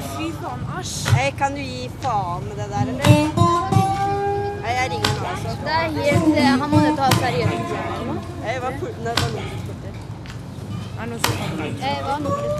Nei, 0.00 0.08
fy 0.16 0.26
faen, 0.40 0.60
æsj. 0.80 1.08
Hey, 1.14 1.30
kan 1.38 1.52
du 1.54 1.60
gi 1.60 1.90
faen 2.00 2.44
med 2.48 2.56
det 2.56 2.68
der, 2.72 2.80
eller? 2.80 3.08
Nei, 4.62 4.72
jeg 4.76 4.86
ringer 4.92 5.10
nå, 5.16 5.24
altså. 5.32 5.50
Det 5.64 5.72
er 5.74 5.88
helt 5.96 6.38
eh, 6.38 6.46
Han 6.60 6.70
må 6.70 6.78
jo 6.86 6.92
ta 6.96 7.08
seriøst. 7.16 7.74
Hey, 8.44 8.56
hva 8.62 8.70
er 8.70 8.78
det 9.04 9.12
var 9.18 9.34
noe 9.34 9.42
Er 10.96 11.02
det 11.02 11.08
noen 11.10 11.20
som 11.24 11.34
kommer? 11.40 11.66
Eh, 11.66 11.98
Hva 12.06 12.14
er 12.14 12.22
nummeret? 12.24 12.54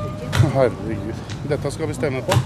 Herregud. 0.57 1.23
Dette 1.55 1.73
skal 1.77 1.89
vi 1.89 1.97
stemme 1.97 2.21
på. 2.29 2.37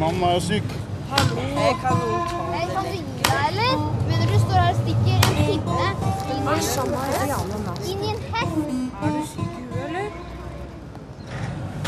Mannen 0.00 0.24
er 0.30 0.34
jo 0.34 0.42
syk. 0.48 0.74
Hey, 1.12 1.76
kan 1.84 2.02
noen 2.02 2.26
ta 2.32 2.40
Hei, 2.56 2.64
kan 2.72 2.90
du 2.90 2.96
gi 2.96 3.04
deg, 3.20 3.44
eller? 3.52 3.84
Mener 4.08 4.32
du 4.32 4.40
står 4.48 4.58
her 4.58 4.72
og 4.72 4.80
stikker 4.80 5.14
en 5.14 5.22
pinne 5.38 5.54
inn 5.54 6.50
i 6.50 6.66
en 6.82 7.70
Inn 7.94 8.02
i 8.02 8.16
en 8.16 8.26
hest? 8.34 8.58
Er 9.02 9.14
du 9.20 9.22
syk? 9.36 9.55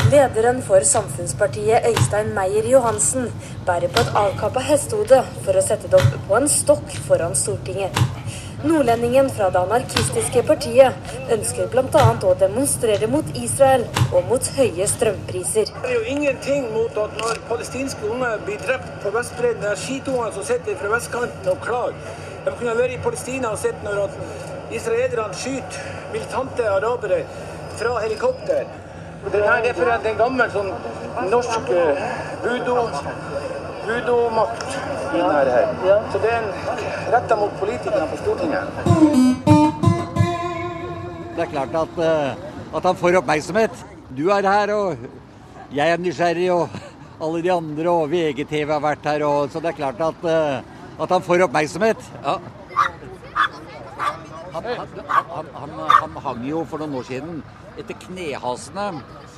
Lederen 0.09 0.61
for 0.65 0.81
Samfunnspartiet, 0.81 1.85
Øystein 1.85 2.31
Meier 2.33 2.65
Johansen, 2.71 3.27
bærer 3.65 3.91
på 3.93 4.01
et 4.01 4.15
avkappa 4.17 4.63
hestehode 4.65 5.19
for 5.43 5.59
å 5.59 5.61
sette 5.61 5.91
det 5.91 5.99
opp 5.99 6.15
på 6.25 6.37
en 6.37 6.49
stokk 6.49 6.95
foran 7.05 7.35
Stortinget. 7.37 7.99
Nordlendingen 8.63 9.29
fra 9.29 9.51
det 9.53 9.61
anarkistiske 9.61 10.41
partiet 10.47 11.13
ønsker 11.35 11.69
bl.a. 11.69 12.07
å 12.25 12.33
demonstrere 12.41 13.11
mot 13.11 13.29
Israel 13.37 13.85
og 14.07 14.25
mot 14.31 14.49
høye 14.57 14.89
strømpriser. 14.95 15.69
Det 15.77 15.93
er 15.93 15.95
jo 15.99 16.01
ingenting 16.15 16.65
mot 16.73 16.97
at 17.05 17.13
når 17.21 17.45
palestinske 17.53 18.09
unger 18.09 18.41
blir 18.49 18.65
drept 18.65 18.89
på 19.05 19.13
Vestbredden, 19.13 19.61
det 19.61 19.75
er 19.75 19.85
skitungene 19.85 20.33
som 20.33 20.49
sitter 20.49 20.81
fra 20.81 20.93
vestkanten 20.97 21.53
og 21.53 21.61
klager. 21.69 22.19
De 22.49 22.57
kunne 22.57 22.77
vært 22.81 22.97
i 22.97 23.01
Palestina 23.05 23.53
og 23.53 23.61
sett 23.61 23.85
når 23.85 24.07
israelerne 24.73 25.37
skyter 25.37 25.97
militante 26.17 26.65
arabere 26.79 27.25
fra 27.77 27.99
helikopter. 28.01 28.88
Det 29.31 29.43
her 29.45 29.69
er 29.69 29.73
for 29.77 29.91
en 29.93 30.17
gammel 30.17 30.51
sånn 30.53 30.71
norsk 31.29 31.73
budomakt. 32.43 33.05
voodoo-makt 33.89 34.75
i 35.13 35.17
denne 35.17 35.53
her. 35.53 36.03
Så 36.13 36.21
det 36.21 36.31
er 36.33 36.43
retta 37.13 37.37
mot 37.39 37.53
politikerne 37.59 38.07
på 38.11 38.19
Stortinget. 38.21 38.65
Det 41.35 41.45
er 41.45 41.51
klart 41.53 41.75
at, 41.81 42.01
eh, 42.05 42.75
at 42.75 42.83
han 42.83 42.95
får 42.95 43.17
oppmerksomhet. 43.21 43.85
Du 44.17 44.29
er 44.29 44.45
her, 44.45 44.73
og 44.75 44.97
jeg 45.73 45.89
er 45.89 45.97
nysgjerrig, 45.97 46.51
og 46.51 46.69
alle 47.21 47.41
de 47.43 47.51
andre, 47.51 47.89
og 47.89 48.11
VGTV 48.11 48.71
har 48.71 48.83
vært 48.83 49.05
her, 49.05 49.25
og, 49.25 49.49
så 49.49 49.59
det 49.59 49.71
er 49.71 49.79
klart 49.79 50.01
at, 50.01 50.25
eh, 50.25 50.61
at 51.01 51.09
han 51.09 51.21
får 51.21 51.45
oppmerksomhet. 51.47 52.11
Ja. 52.23 52.37
Han, 54.53 54.63
han, 54.63 54.87
han, 55.07 55.45
han, 55.55 55.69
han 56.01 56.21
hang 56.23 56.45
jo 56.49 56.65
for 56.65 56.81
noen 56.81 56.95
år 56.99 57.03
siden 57.07 57.43
etter 57.79 57.97
knehasene 58.07 58.91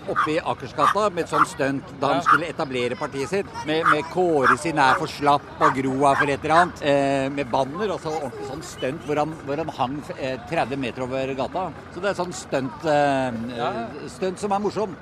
oppe 0.09 0.31
i 0.33 0.39
Akersgata 0.39 1.09
med 1.13 1.25
et 1.25 1.31
sånt 1.31 1.49
stunt 1.51 1.91
da 2.01 2.15
han 2.15 2.23
skulle 2.25 2.49
etablere 2.49 2.97
partiet 2.97 3.29
sitt. 3.29 3.49
Med, 3.69 3.85
med 3.91 4.07
Kåre 4.13 4.57
sin 4.59 4.79
er 4.81 4.97
for 4.99 5.11
slapp 5.11 5.61
og 5.61 5.77
Groa 5.77 6.15
for 6.17 6.31
et 6.31 6.41
eller 6.41 6.55
annet. 6.57 6.81
Eh, 6.81 7.27
med 7.33 7.51
banner. 7.51 7.87
Altså 7.87 8.13
ordentlig 8.15 8.49
sånn 8.49 8.65
stunt 8.65 9.07
hvor 9.07 9.21
han, 9.21 9.35
hvor 9.45 9.61
han 9.61 9.73
hang 9.77 9.97
eh, 10.17 10.37
30 10.49 10.81
meter 10.81 11.05
over 11.05 11.35
gata. 11.37 11.67
Så 11.93 12.03
det 12.03 12.11
er 12.11 12.17
sånn 12.17 12.33
stunt, 12.35 12.87
eh, 12.89 14.07
stunt 14.17 14.41
som 14.41 14.57
er 14.57 14.63
morsom. 14.65 14.97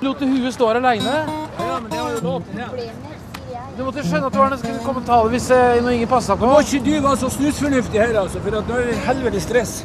Lot 0.00 0.22
huet 0.24 0.54
står 0.54 0.78
aleine. 0.80 1.18
Ja, 1.60 1.74
men 1.76 1.90
det 1.90 1.98
var 2.00 2.14
jo 2.14 2.20
lov 2.24 2.54
jeg. 2.56 2.92
Du 3.76 3.82
måtte 3.86 4.02
skjønne 4.04 4.28
at 4.28 4.34
det 4.34 4.40
var 4.40 4.54
en 4.54 4.78
kommentar 4.84 5.28
hvis 5.32 5.46
eh, 5.54 5.78
når 5.82 5.98
ingen 5.98 6.10
passa 6.10 6.36
på. 6.36 6.48
Må 6.48 6.62
ikke 6.64 6.80
du 6.86 6.94
være 7.00 7.18
så 7.20 7.30
snusfornuftig 7.34 8.00
her, 8.00 8.16
altså, 8.22 8.40
for 8.44 8.56
at 8.58 8.70
nå 8.70 8.78
er 8.78 8.90
det 8.90 9.00
helvete 9.06 9.42
stress. 9.44 9.80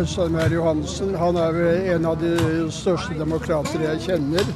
Øystein 0.00 0.52
Johansen 0.52 1.14
han 1.14 1.36
er 1.36 1.56
en 1.94 2.06
av 2.08 2.20
de 2.20 2.30
største 2.72 3.12
demokrater 3.18 3.82
jeg 3.84 4.00
kjenner. 4.06 4.46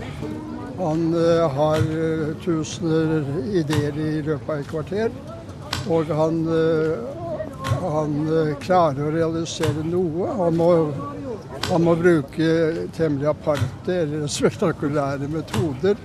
Han 0.78 1.02
eh, 1.20 1.42
har 1.56 1.82
eh, 1.84 2.30
tusener 2.40 3.26
ideer 3.52 3.98
i 4.00 4.22
løpet 4.24 4.48
av 4.48 4.62
et 4.62 4.70
kvarter. 4.70 5.12
Og 5.92 6.08
han, 6.16 6.38
eh, 6.48 7.76
han 7.82 8.16
klarer 8.62 9.04
å 9.04 9.12
realisere 9.12 9.84
noe. 9.84 10.30
Han 10.40 10.56
må, 10.56 10.70
han 11.68 11.84
må 11.84 11.96
bruke 12.00 12.88
temmelig 12.96 13.28
aparte 13.34 14.00
eller 14.00 14.24
spektakulære 14.38 15.28
metoder. 15.28 16.00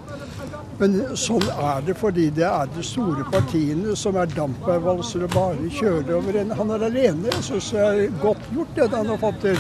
Men 0.80 0.94
sånn 1.20 1.44
er 1.60 1.82
det 1.84 1.96
fordi 2.00 2.30
det 2.32 2.46
er 2.48 2.70
de 2.72 2.84
store 2.88 3.26
partiene 3.34 3.96
som 4.00 4.16
er 4.22 4.30
dampveivalser 4.32 5.26
og 5.28 5.34
bare 5.34 5.72
kjører 5.76 6.14
over 6.16 6.38
en. 6.40 6.54
Han 6.56 6.72
er 6.72 6.86
alene. 6.88 7.28
Jeg 7.34 7.44
syns 7.50 7.72
det 7.76 7.82
er 7.88 8.22
godt 8.24 8.46
gjort 8.56 8.76
det 8.78 8.88
han 8.94 9.12
har 9.12 9.20
fått 9.20 9.42
til. 9.44 9.60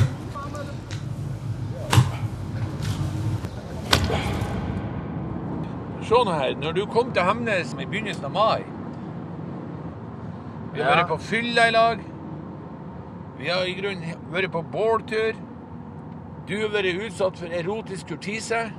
Se 6.09 6.19
nå 6.25 6.33
her, 6.33 6.55
når 6.57 6.71
du 6.77 6.85
kom 6.89 7.11
til 7.13 7.25
Hemnes 7.27 7.73
i 7.75 7.85
begynnelsen 7.85 8.25
av 8.25 8.31
mai 8.33 8.63
Vi 10.73 10.81
har 10.81 10.89
Ja. 10.91 10.95
vært 11.03 11.07
på 11.09 11.17
fylla 11.19 11.67
i 11.67 11.71
lag. 11.71 11.99
Vi 13.39 13.47
har 13.47 13.63
i 13.65 13.73
grunnen 13.73 14.15
vært 14.31 14.51
på 14.51 14.61
båltur. 14.71 15.33
Du 16.47 16.59
har 16.61 16.69
vært 16.69 17.05
utsatt 17.07 17.37
for 17.37 17.47
erotisk 17.47 18.07
kurtise. 18.07 18.71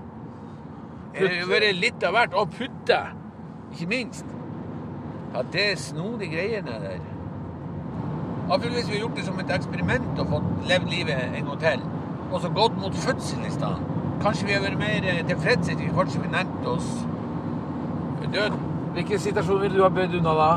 Har 1.16 1.48
vært 1.50 1.78
litt 1.78 2.04
av 2.06 2.16
hvert. 2.16 2.36
Og 2.38 2.52
putte, 2.56 3.00
ikke 3.72 3.88
minst. 3.90 4.26
Ja, 5.34 5.44
det 5.52 5.64
er 5.72 5.78
snodige 5.78 6.34
greiene 6.34 6.80
der. 6.82 7.00
Iallfall 8.50 8.74
hvis 8.74 8.88
vi 8.88 8.96
har 8.96 9.04
gjort 9.04 9.16
det 9.16 9.24
som 9.28 9.38
et 9.38 9.52
eksperiment 9.54 10.18
og 10.18 10.32
fått 10.34 10.68
levd 10.70 10.90
livet 10.90 11.38
en 11.38 11.52
gang 11.52 11.60
til. 11.62 11.86
Og 12.30 12.40
så 12.42 12.50
gått 12.54 12.78
mot 12.82 12.94
fødsel 13.04 13.46
i 13.46 13.52
stedet. 13.54 13.96
Kanskje 14.20 14.46
vi 14.48 14.56
har 14.56 14.64
vært 14.64 14.80
mer 14.80 15.06
eh, 15.08 15.22
tilfreds 15.26 15.70
etter 15.70 15.94
hvert 15.94 16.10
som 16.12 16.24
vi 16.26 16.32
nærmet 16.34 16.66
oss 16.68 16.90
døden. 18.32 18.58
Hvilken 18.92 19.18
situasjon 19.18 19.60
ville 19.60 19.76
du 19.76 19.82
ha 19.82 19.88
bedt 19.88 20.14
unna 20.14 20.34
da? 20.38 20.50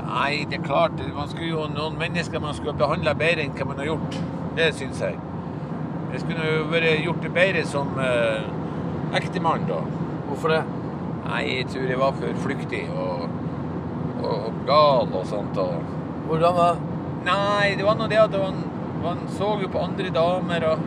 Nei, 0.00 0.44
det 0.50 0.58
er 0.58 0.64
klart, 0.64 1.02
man 1.14 1.28
skulle 1.28 1.50
jo 1.50 1.66
noen 1.70 1.98
mennesker 2.00 2.40
man 2.42 2.54
skulle 2.56 2.76
behandla 2.78 3.14
bedre 3.14 3.44
enn 3.44 3.52
hva 3.56 3.68
man 3.68 3.82
har 3.82 3.92
gjort. 3.92 4.16
Det 4.56 4.70
syns 4.76 5.02
jeg. 5.04 5.18
Det 6.12 6.22
skulle 6.22 6.48
jo 6.48 6.64
vært 6.72 7.04
gjort 7.04 7.22
det 7.22 7.32
bedre 7.36 7.64
som 7.68 7.92
uh, 8.00 8.48
ektemann, 9.18 9.66
da. 9.68 9.80
Hvorfor 10.28 10.54
det? 10.54 10.60
Nei, 11.24 11.42
jeg 11.48 11.68
tror 11.72 11.90
jeg 11.90 12.00
var 12.00 12.16
for 12.18 12.42
flyktig 12.44 12.84
og, 12.90 13.26
og, 14.22 14.30
og 14.30 14.60
gal 14.68 15.12
og 15.12 15.26
sånt. 15.30 15.58
Og... 15.60 15.74
Hvordan 16.28 16.58
da? 16.58 16.70
Nei, 17.26 17.74
det 17.76 17.84
var 17.86 17.98
nå 17.98 18.08
det 18.10 18.20
at 18.22 18.36
man, 18.40 18.62
han 19.04 19.24
så 19.36 19.52
jo 19.60 19.68
på 19.70 19.82
andre 19.84 20.12
damer 20.14 20.66
og 20.70 20.86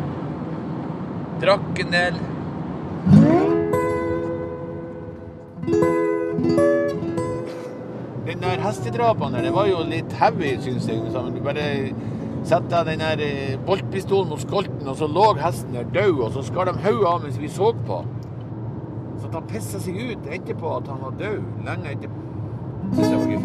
drakk 1.43 1.83
en 1.83 1.93
del. 1.93 2.17
Den 8.23 8.41
der 8.41 8.63
hestedrapene 8.63 9.37
der, 9.37 9.45
det 9.47 9.53
var 9.53 9.69
jo 9.69 9.83
litt 9.87 10.17
heavy, 10.19 10.55
syns 10.63 10.87
jeg. 10.89 11.03
liksom. 11.03 11.31
Du 11.35 11.43
sette 12.47 12.83
den 12.87 12.99
der 12.99 13.21
eh, 13.23 13.59
boltpistolen 13.65 14.29
mot 14.29 14.41
skolten, 14.41 14.87
og 14.87 14.97
så 14.99 15.07
lå 15.07 15.29
hesten 15.39 15.77
der 15.77 15.87
død, 15.93 16.19
og 16.25 16.31
så 16.35 16.43
skar 16.43 16.67
de 16.69 16.75
hodet 16.83 17.07
av 17.09 17.23
mens 17.23 17.39
vi 17.39 17.49
så 17.51 17.71
på. 17.87 18.01
Så 19.21 19.29
at 19.29 19.37
han 19.37 19.47
pissa 19.47 19.79
seg 19.79 19.99
ut 20.11 20.27
etterpå 20.27 20.75
at 20.77 20.89
han 20.91 21.01
var 21.05 21.15
død, 21.21 21.41
lenge 21.67 21.95
etterpå. 21.95 22.19
Syns 22.93 23.09
jeg 23.09 23.19
var 23.19 23.27
gøy. 23.31 23.39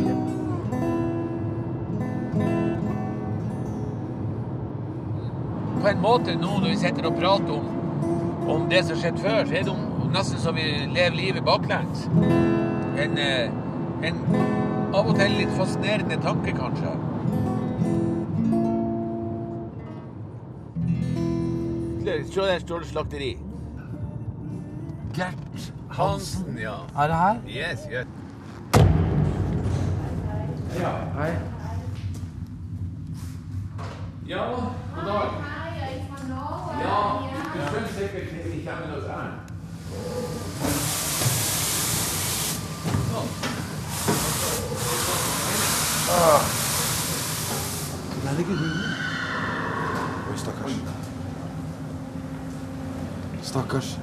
På 5.78 5.90
en 5.92 6.00
måte 6.02 6.34
nå 6.34 6.56
når 6.58 6.72
vi 6.72 6.80
sitter 6.80 7.06
og 7.06 7.20
prater 7.20 7.54
om, 7.54 7.68
om 8.50 8.66
det 8.72 8.82
som 8.88 8.98
skjedde 8.98 9.22
før, 9.22 9.44
så 9.46 9.60
er 9.60 9.68
det 9.68 9.76
nesten 10.14 10.42
så 10.42 10.52
vi 10.56 10.64
lever 10.90 11.16
livet 11.16 11.46
baklengs. 11.46 12.08
En, 12.98 13.18
eh, 13.18 13.46
en 14.08 14.24
av 14.94 15.06
og 15.06 15.14
til 15.18 15.38
litt 15.38 15.54
fascinerende 15.54 16.18
tanke, 16.24 16.56
kanskje. 16.56 16.96
Se 22.08 22.40
der 22.40 22.58
står 22.58 22.78
det 22.78 22.88
slakteri. 22.88 23.38
Gert 25.14 25.72
Hansen, 25.90 26.58
ja. 26.58 26.72
Er 26.96 27.06
det 27.06 27.16
her? 27.16 27.36
Yes, 27.46 27.78
yes. 27.92 28.06
Hei. 31.18 31.30
Ja, 34.28 34.44
god 34.94 35.04
dag. 35.06 35.30
Ja, 36.80 36.98
du 37.54 37.60
skjønner 37.68 37.88
sikkert 37.88 38.32
hvis 38.32 38.54
vi 38.54 38.60
kommer 38.66 38.96
oss 38.96 39.06
her. 39.06 39.28
Sånn. 43.12 43.28
ligger 48.38 48.56
hunden. 48.56 48.82
Oi, 50.30 50.38
stakkars. 50.38 50.72
Stakkars. 53.48 53.96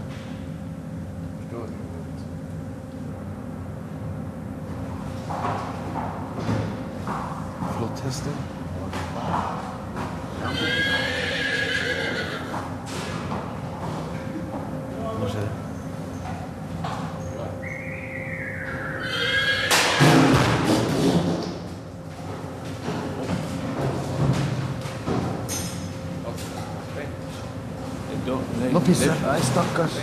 Pisse. 28.86 29.12
Nei, 29.24 29.40
stakkars. 29.42 29.98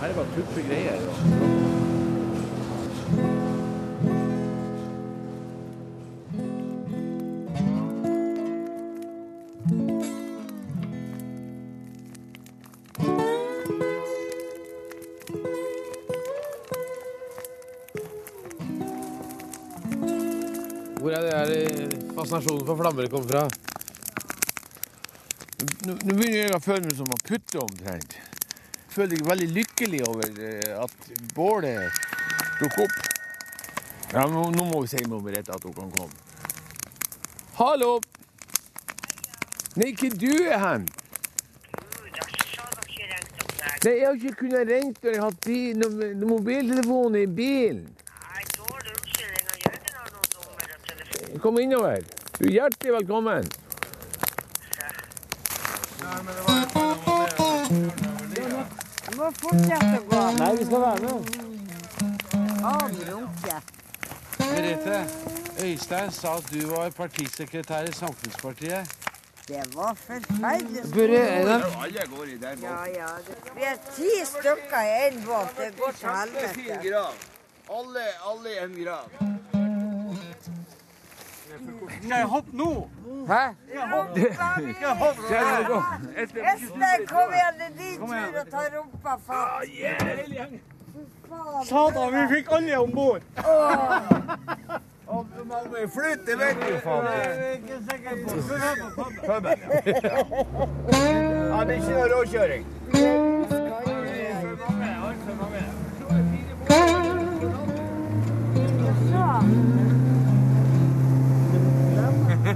Her 0.00 0.08
er 0.08 0.14
bare 0.14 0.26
tuffe 0.34 0.62
greier. 0.68 0.98
Hvor 21.04 21.12
er 21.12 21.20
det 21.20 21.34
her 21.36 21.90
fascinasjonen 22.16 22.66
for 22.66 22.76
flammer 22.80 23.06
kommer 23.12 23.28
fra? 23.28 23.63
Nå 25.84 25.94
begynner 26.00 26.46
jeg 26.46 26.52
å 26.56 26.62
føle 26.64 26.86
meg 26.86 26.94
som 26.96 27.10
en 27.12 27.18
putte 27.28 27.58
omtrent. 27.60 28.14
Føler 28.88 29.18
jeg 29.18 29.26
veldig 29.26 29.48
lykkelig 29.52 29.98
over 30.08 30.38
eh, 30.40 30.70
at 30.80 31.08
bålet 31.36 31.98
dukker 32.60 32.86
opp. 32.86 32.94
Ja, 34.14 34.22
nå, 34.30 34.46
nå 34.54 34.64
må 34.70 34.80
vi 34.84 34.92
si 34.94 35.02
med 35.04 35.20
Merete 35.26 35.52
at 35.52 35.64
hun 35.66 35.74
kan 35.76 35.90
komme. 35.92 36.14
Hallo! 37.58 37.98
Nei, 39.74 39.90
ikke 39.90 40.08
du 40.14 40.30
er 40.46 40.62
hen. 40.62 40.86
Nei, 43.84 43.92
jeg 43.92 44.06
har 44.06 44.16
ikke 44.16 44.38
kunnet 44.40 44.70
ringe 44.70 44.94
når 45.02 45.10
jeg 45.10 45.20
har 45.20 45.28
hatt 45.28 45.44
bil, 45.44 45.84
mobiltelefonen 46.24 47.18
i 47.20 47.26
bilen. 47.28 47.84
Kom 51.44 51.60
innover. 51.60 52.06
Du 52.38 52.46
er 52.46 52.54
hjertelig 52.54 52.96
velkommen. 53.02 53.52
Må 59.24 59.30
fortsette 59.40 60.00
å 60.00 60.04
gå. 60.10 60.22
Nei, 60.38 60.50
vi 60.58 60.66
skal 60.68 60.82
være 60.84 61.00
med. 61.04 61.20
Avrunke. 62.70 63.56
Merete, 64.40 64.98
Øystein 65.64 66.12
sa 66.12 66.36
at 66.40 66.50
du 66.52 66.60
var 66.68 66.90
partisekretær 66.98 67.88
i 67.88 67.94
Samfunnspartiet. 67.96 68.94
Det 69.48 69.60
var 69.74 69.92
forferdelig. 70.00 70.82
Er 71.04 71.44
det 71.44 71.56
Alle 71.84 72.06
går 72.16 72.30
i 72.32 72.36
den 72.40 72.62
Ja, 72.64 72.78
ja. 72.88 73.10
Vi 73.56 73.66
er 73.68 73.76
ti 73.96 74.12
stykker 74.24 74.80
i 74.80 74.94
én 75.08 75.20
båt. 75.26 75.52
Det 75.58 75.70
går 75.80 75.92
til 76.00 76.08
helvete. 76.08 77.04
Alle, 77.70 78.06
alle 78.30 78.54
i 78.54 78.58
en 78.64 78.76
grav. 78.84 79.04
Skal 82.02 82.16
jeg 82.18 82.26
hoppe 82.26 82.56
nå? 82.56 82.88
Hæ? 83.28 83.44
Espen, 86.16 87.06
kom 87.08 87.30
igjen. 87.32 87.54
Det 87.58 87.66
er 87.66 87.74
din 87.78 87.98
tur 88.00 88.38
å 88.40 88.44
ta 88.50 88.62
rumpa 88.76 89.14
fatt. 89.26 89.64
Satan, 91.68 92.08
vi 92.14 92.22
fikk 92.36 92.46
alle 92.52 92.78
om 92.78 92.90
bord! 92.94 93.22
Flytt, 95.94 96.26
det 96.26 96.36
vet 96.38 96.56
du 96.62 96.78
faen. 96.82 97.06
Puben, 99.24 99.58
ja. 99.62 99.70
Ja, 101.54 101.64
det 101.64 101.72
er 101.74 101.78
ikke 101.78 101.94
noe 101.94 102.08
råkjøring. 102.14 102.64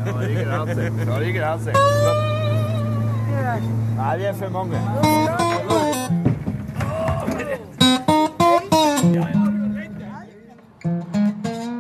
Grenser. 0.05 1.33
Grenser. 1.33 1.73
Nei, 3.97 4.17
vi 4.19 4.25
er 4.25 4.35
for 4.35 4.49
mange. 4.49 4.79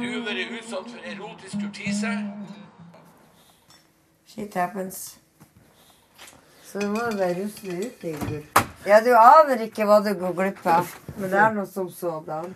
Du 0.01 0.09
har 0.13 0.23
vært 0.27 0.53
utsatt 0.59 0.89
for 0.91 1.01
erotisk 1.13 1.57
kurtise. 1.63 2.13
Shit 4.27 4.55
happens. 4.55 5.19
Så 6.65 6.79
du 6.81 6.87
må 6.87 7.01
jo 7.11 7.17
bare 7.19 7.35
rusle 7.43 7.77
ut, 7.85 8.05
Ingrid. 8.05 8.65
Ja, 8.87 9.01
du 9.05 9.13
aner 9.17 9.63
ikke 9.65 9.87
hva 9.89 10.01
du 10.05 10.13
går 10.19 10.35
glipp 10.37 10.67
av. 10.67 10.91
Men 11.17 11.31
det 11.31 11.39
er 11.43 11.55
noe 11.57 11.67
som 11.67 11.89
sådan. 11.91 12.55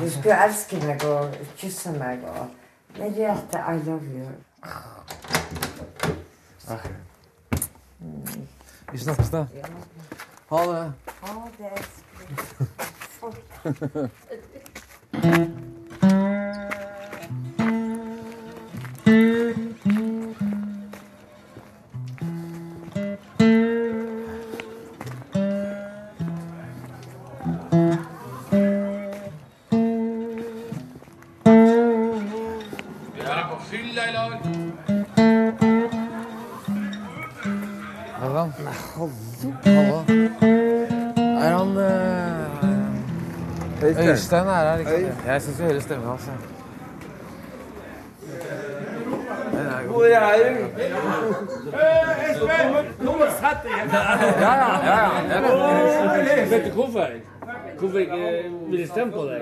Du 0.00 0.10
skulle 0.10 0.40
elske 0.44 0.80
meg 0.82 1.04
og 1.08 1.36
kysse 1.56 1.92
meg 1.96 2.24
og 2.28 2.57
Merete, 2.98 3.58
I 3.58 3.78
love 3.86 4.04
you. 4.06 4.28
Vi 8.92 8.98
snakkes, 8.98 9.30
da. 9.30 9.46
Ha 10.48 10.72
det. 10.72 10.92
Ha 11.20 11.50
det, 11.58 11.70
elskling. 11.76 12.38
han? 38.98 39.10
Hallo. 39.64 39.96
Er 41.38 41.52
han 41.56 41.70
uh, 41.76 41.84
Øystein 44.08 44.46
er 44.46 44.52
her, 44.54 44.78
ikke 44.78 44.90
sant? 44.90 45.26
Jeg 45.26 45.42
syns 45.42 45.58
vi 45.58 45.64
hører 45.64 45.80
stemmen 45.80 46.08
hans. 46.08 46.26
jeg. 46.26 46.36
Den 49.54 49.66
er 49.66 49.80
sette 53.40 53.68
deg 53.68 53.92
ja, 54.40 54.52
ja, 54.62 54.70
ja. 55.28 55.38
Vet 56.50 56.64
du 56.66 56.70
hvorfor? 56.70 57.06
Hvorfor 57.78 57.98
jeg 57.98 58.06
ikke 58.06 58.50
vil 58.70 58.88
stemme 58.88 59.12
på 59.12 59.22
deg? 59.24 59.40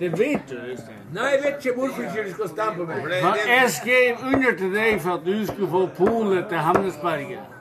Det 0.00 0.18
vet 0.18 0.40
du, 0.50 0.54
Øystein. 0.70 0.96
Nei, 1.14 1.24
jeg 1.24 1.40
vet 1.44 1.64
ikke 1.64 1.78
hvorfor 1.78 2.02
ikke 2.02 2.28
du 2.28 2.34
skal 2.34 2.48
stemme 2.48 2.74
på 2.76 2.84
meg. 2.84 2.96
Men 3.04 3.12
jeg 3.48 3.70
skrev 3.78 4.16
under 4.32 4.56
til 4.58 4.74
deg 4.74 5.00
for 5.00 5.10
at 5.14 5.20
du 5.26 5.46
skulle 5.46 5.70
få 5.70 5.88
polet 5.96 6.44
til 6.48 6.58
Hemnesberget. 6.58 7.55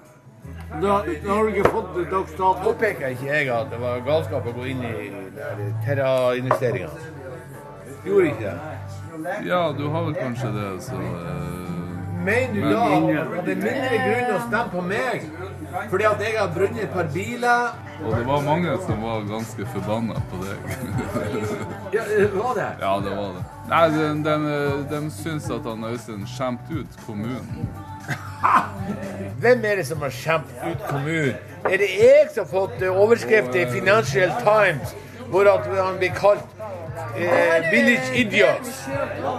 Da, 0.82 1.04
da 1.26 1.34
har 1.34 1.44
du 1.44 1.50
ikke 1.56 1.70
fått 1.72 1.92
det 1.96 2.06
dags 2.12 2.32
dato. 2.36 2.64
påpeker 2.64 3.14
ikke 3.16 3.28
jeg 3.30 3.50
at 3.54 3.70
det 3.72 3.80
var 3.80 4.02
galskap 4.06 4.48
å 4.50 4.54
gå 4.58 4.66
inn 4.74 4.82
i 4.84 4.94
Terra-investeringene. 5.86 7.12
Gjorde 8.06 8.26
ikke 8.34 8.44
det? 8.50 9.38
Ja, 9.48 9.62
du 9.78 9.88
har 9.90 10.04
vel 10.10 10.16
kanskje 10.20 10.52
det, 10.54 10.70
så 10.84 11.00
eh, 11.00 11.54
Mener 12.26 12.54
du 12.54 12.60
Men 12.62 12.72
da 12.74 12.84
at 12.90 13.46
det 13.46 13.54
er 13.54 13.62
mindre 13.62 13.98
grunn 14.02 14.32
å 14.34 14.40
stemme 14.48 14.70
på 14.74 14.82
meg 14.90 15.28
fordi 15.92 16.06
at 16.08 16.22
jeg 16.24 16.38
har 16.40 16.52
brunnet 16.56 16.84
et 16.86 16.94
par 16.94 17.08
biler? 17.14 17.74
Og 18.02 18.14
det 18.16 18.26
var 18.28 18.44
mange 18.46 18.76
som 18.86 19.02
var 19.04 19.26
ganske 19.30 19.66
forbanna 19.74 20.22
på 20.32 20.40
deg. 20.44 20.58
Ja, 21.96 22.04
det 22.10 22.30
var 22.34 22.56
det. 22.58 22.70
ja, 22.82 22.94
det 23.06 23.12
var 23.16 23.36
det. 23.36 23.44
Nei, 23.70 23.84
de, 23.94 24.08
de, 24.26 24.56
de 24.92 25.02
syns 25.16 25.48
at 25.54 25.68
han 25.70 25.86
Øystein 25.88 26.26
skjemte 26.28 26.82
ut 26.82 26.98
kommunen. 27.06 27.68
Hvem 29.40 29.66
er 29.66 29.76
det 29.76 29.88
som 29.88 30.02
har 30.02 30.10
skjemt 30.14 30.52
ut 30.66 30.86
kommunen? 30.90 31.36
Er 31.66 31.78
det 31.82 31.90
jeg 32.00 32.28
som 32.34 32.46
har 32.46 32.52
fått 32.52 32.82
eh, 32.82 33.02
overskrifter 33.02 33.60
i 33.64 33.66
Financial 33.72 34.32
Times 34.44 34.96
hvor 35.30 35.48
at 35.50 35.66
han 35.66 35.96
blir 35.98 36.12
kalt 36.14 36.44
eh, 37.18 37.66
village 37.72 38.12
idiots? 38.22 38.84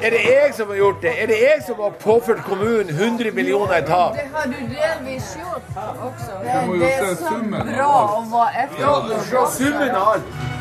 Er 0.03 0.11
det 0.11 0.23
jeg 0.27 0.55
som 0.57 0.69
har 0.73 0.77
gjort 0.81 0.99
det? 1.03 1.13
Er 1.23 1.31
det 1.31 1.39
jeg 1.43 1.63
som 1.67 1.81
har 1.85 1.95
påført 2.03 2.43
kommunen 2.45 2.91
100 2.91 3.31
millioner 3.35 3.77
i 3.79 3.87
tap? 3.87 4.19
Det 4.19 4.27
har 4.35 4.51
du 4.51 4.59
delvis 4.75 5.31
gjort 5.39 5.63
også. 6.09 6.33
Det 6.43 6.93
er 6.93 7.15
så 7.23 7.39
bra 7.53 7.93
å 8.19 8.21
være 8.35 8.67
Ja, 8.81 8.99
efter. 8.99 9.25
se 9.31 9.65
summen 9.65 9.91
av 9.91 10.13
alt. 10.17 10.56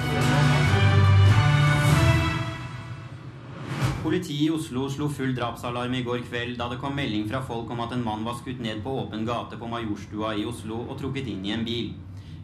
Politiet 4.06 4.42
i 4.42 4.50
Oslo 4.54 4.84
slo 4.94 5.08
full 5.10 5.32
drapsalarm 5.34 5.94
i 5.98 6.04
går 6.06 6.20
kveld 6.28 6.60
da 6.60 6.68
det 6.70 6.76
kom 6.78 6.94
melding 6.94 7.24
fra 7.26 7.40
folk 7.42 7.72
om 7.74 7.80
at 7.82 7.96
en 7.96 8.04
mann 8.06 8.22
var 8.28 8.36
skutt 8.38 8.60
ned 8.62 8.84
på 8.86 8.92
åpen 9.02 9.24
gate 9.26 9.58
på 9.58 9.70
Majorstua 9.72 10.36
i 10.38 10.44
Oslo 10.46 10.84
og 10.84 11.00
trukket 11.00 11.32
inn 11.32 11.42
i 11.48 11.54
en 11.56 11.64
bil. 11.66 11.88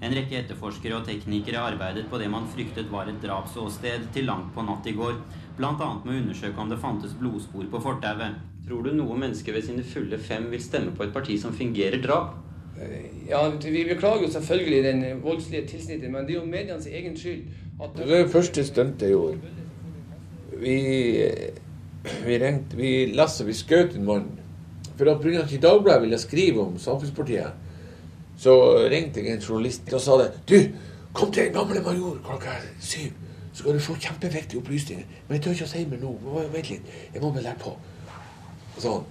En 0.02 0.16
rekke 0.18 0.40
etterforskere 0.40 0.98
og 0.98 1.06
teknikere 1.06 1.62
arbeidet 1.62 2.08
på 2.10 2.18
det 2.18 2.32
man 2.34 2.50
fryktet 2.50 2.90
var 2.90 3.12
et 3.12 3.22
drapsåsted 3.22 4.10
til 4.16 4.26
langt 4.32 4.50
på 4.56 4.66
natt 4.66 4.90
i 4.90 4.96
går, 4.98 5.22
bl.a. 5.60 5.78
med 5.78 6.10
å 6.10 6.18
undersøke 6.24 6.66
om 6.66 6.74
det 6.74 6.82
fantes 6.82 7.14
blodspor 7.22 7.70
på 7.70 7.86
fortauet. 7.86 8.42
Tror 8.66 8.82
du 8.82 8.96
noe 8.98 9.22
menneske 9.22 9.54
ved 9.54 9.70
sine 9.70 9.86
fulle 9.86 10.18
fem 10.18 10.50
vil 10.50 10.66
stemme 10.66 10.98
på 10.98 11.06
et 11.06 11.14
parti 11.14 11.38
som 11.38 11.54
fingerer 11.54 12.02
drap? 12.02 12.40
Ja, 13.30 13.46
vi 13.62 13.86
beklager 13.86 14.26
jo 14.26 14.34
selvfølgelig 14.34 14.84
den 14.90 15.10
voldslige 15.22 15.68
tilsnittet, 15.76 16.10
men 16.10 16.26
det 16.26 16.40
er 16.40 16.42
jo 16.42 16.50
medienes 16.50 16.90
egen 16.90 17.14
skyld. 17.14 17.52
At 17.78 17.94
Det 17.94 18.10
er 18.10 18.24
det 18.24 18.34
første 18.34 18.66
stuntet 18.66 19.12
i 19.12 19.14
gjorde. 19.14 19.61
Vi, 20.62 20.76
vi 22.26 22.38
ringte, 22.42 22.78
vi 22.78 22.92
Lasse, 23.18 23.46
vi 23.48 23.54
skjøt 23.58 23.96
en 23.98 24.06
mann. 24.06 24.28
For 24.98 25.10
at 25.10 25.22
pga. 25.24 25.42
at 25.42 25.56
Dagbladet 25.64 26.04
ville 26.06 26.20
skrive 26.22 26.62
om 26.62 26.76
Samfunnspartiet, 26.80 27.54
så 28.42 28.54
ringte 28.90 29.22
jeg 29.24 29.34
en 29.36 29.42
journalist 29.42 29.90
og 29.94 30.02
sa 30.02 30.18
det. 30.22 30.30
Du, 30.50 30.58
kom 31.14 31.32
til 31.34 31.48
en 31.50 31.54
gamle 31.58 31.82
major 31.86 32.20
klokka 32.26 32.54
syv. 32.80 33.12
Så 33.52 33.64
skal 33.66 33.74
du 33.76 33.80
få 33.84 33.96
kjempeviktige 34.00 34.62
opplysninger. 34.62 35.04
Men 35.28 35.36
jeg 35.36 35.44
tør 35.44 35.52
ikke 35.58 35.66
å 35.68 35.72
si 35.74 35.82
mer 35.90 36.00
nå. 36.00 36.14
Vent 36.54 36.70
litt. 36.72 36.94
Jeg 37.14 37.20
må 37.22 37.34
bare 37.36 37.44
legge 37.50 37.60
på. 37.66 37.74
Sånn. 38.80 39.04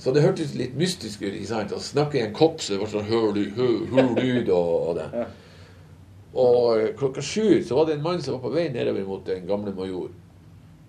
Så 0.00 0.14
det 0.16 0.22
hørtes 0.24 0.54
litt 0.56 0.72
mystisk 0.80 1.20
ut. 1.22 1.34
ikke 1.34 1.50
sant? 1.50 1.74
Å 1.76 1.82
snakke 1.84 2.18
i 2.18 2.22
en 2.24 2.32
kopp 2.34 2.62
så 2.64 2.72
det 2.72 2.80
var 2.80 2.88
sånn 2.94 3.10
hør 3.10 3.34
ly- 3.36 3.50
hø- 3.58 3.84
hul 3.92 4.14
lyd 4.16 4.48
og, 4.48 4.72
og 4.88 4.96
det. 4.96 5.26
Og 6.32 6.78
eh, 6.78 6.88
klokka 6.96 7.20
sju 7.22 7.60
så 7.66 7.76
var 7.76 7.90
det 7.90 7.98
en 7.98 8.06
mann 8.06 8.22
som 8.24 8.38
var 8.38 8.46
på 8.46 8.54
vei 8.54 8.70
nedover 8.72 9.04
mot 9.04 9.26
den 9.28 9.44
gamle 9.46 9.74
major. 9.76 10.08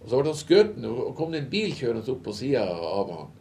Og 0.04 0.10
så 0.10 0.20
ble 0.20 0.34
han 0.34 0.40
skutt, 0.40 0.76
og 0.84 1.16
kom 1.16 1.32
det 1.32 1.44
en 1.44 1.52
bil 1.52 1.72
kjørende 1.76 2.12
opp 2.12 2.26
på 2.26 2.36
sida 2.36 2.66
av 2.68 3.12
han. 3.14 3.32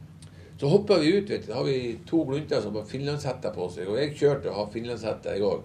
Så 0.61 0.69
hoppa 0.71 1.00
vi 1.02 1.16
ut. 1.16 1.31
Da 1.49 1.57
har 1.57 1.64
vi 1.66 1.99
to 2.07 2.23
glunter 2.28 2.61
som 2.62 2.76
har 2.78 2.87
finlandshette 2.87 3.50
på 3.50 3.66
seg. 3.75 3.88
Og 3.90 3.99
jeg 3.99 4.12
kjørte 4.21 4.52
og 4.52 4.59
har 4.61 4.69
finlandshette, 4.71 5.35
jeg 5.35 5.42
òg. 5.42 5.64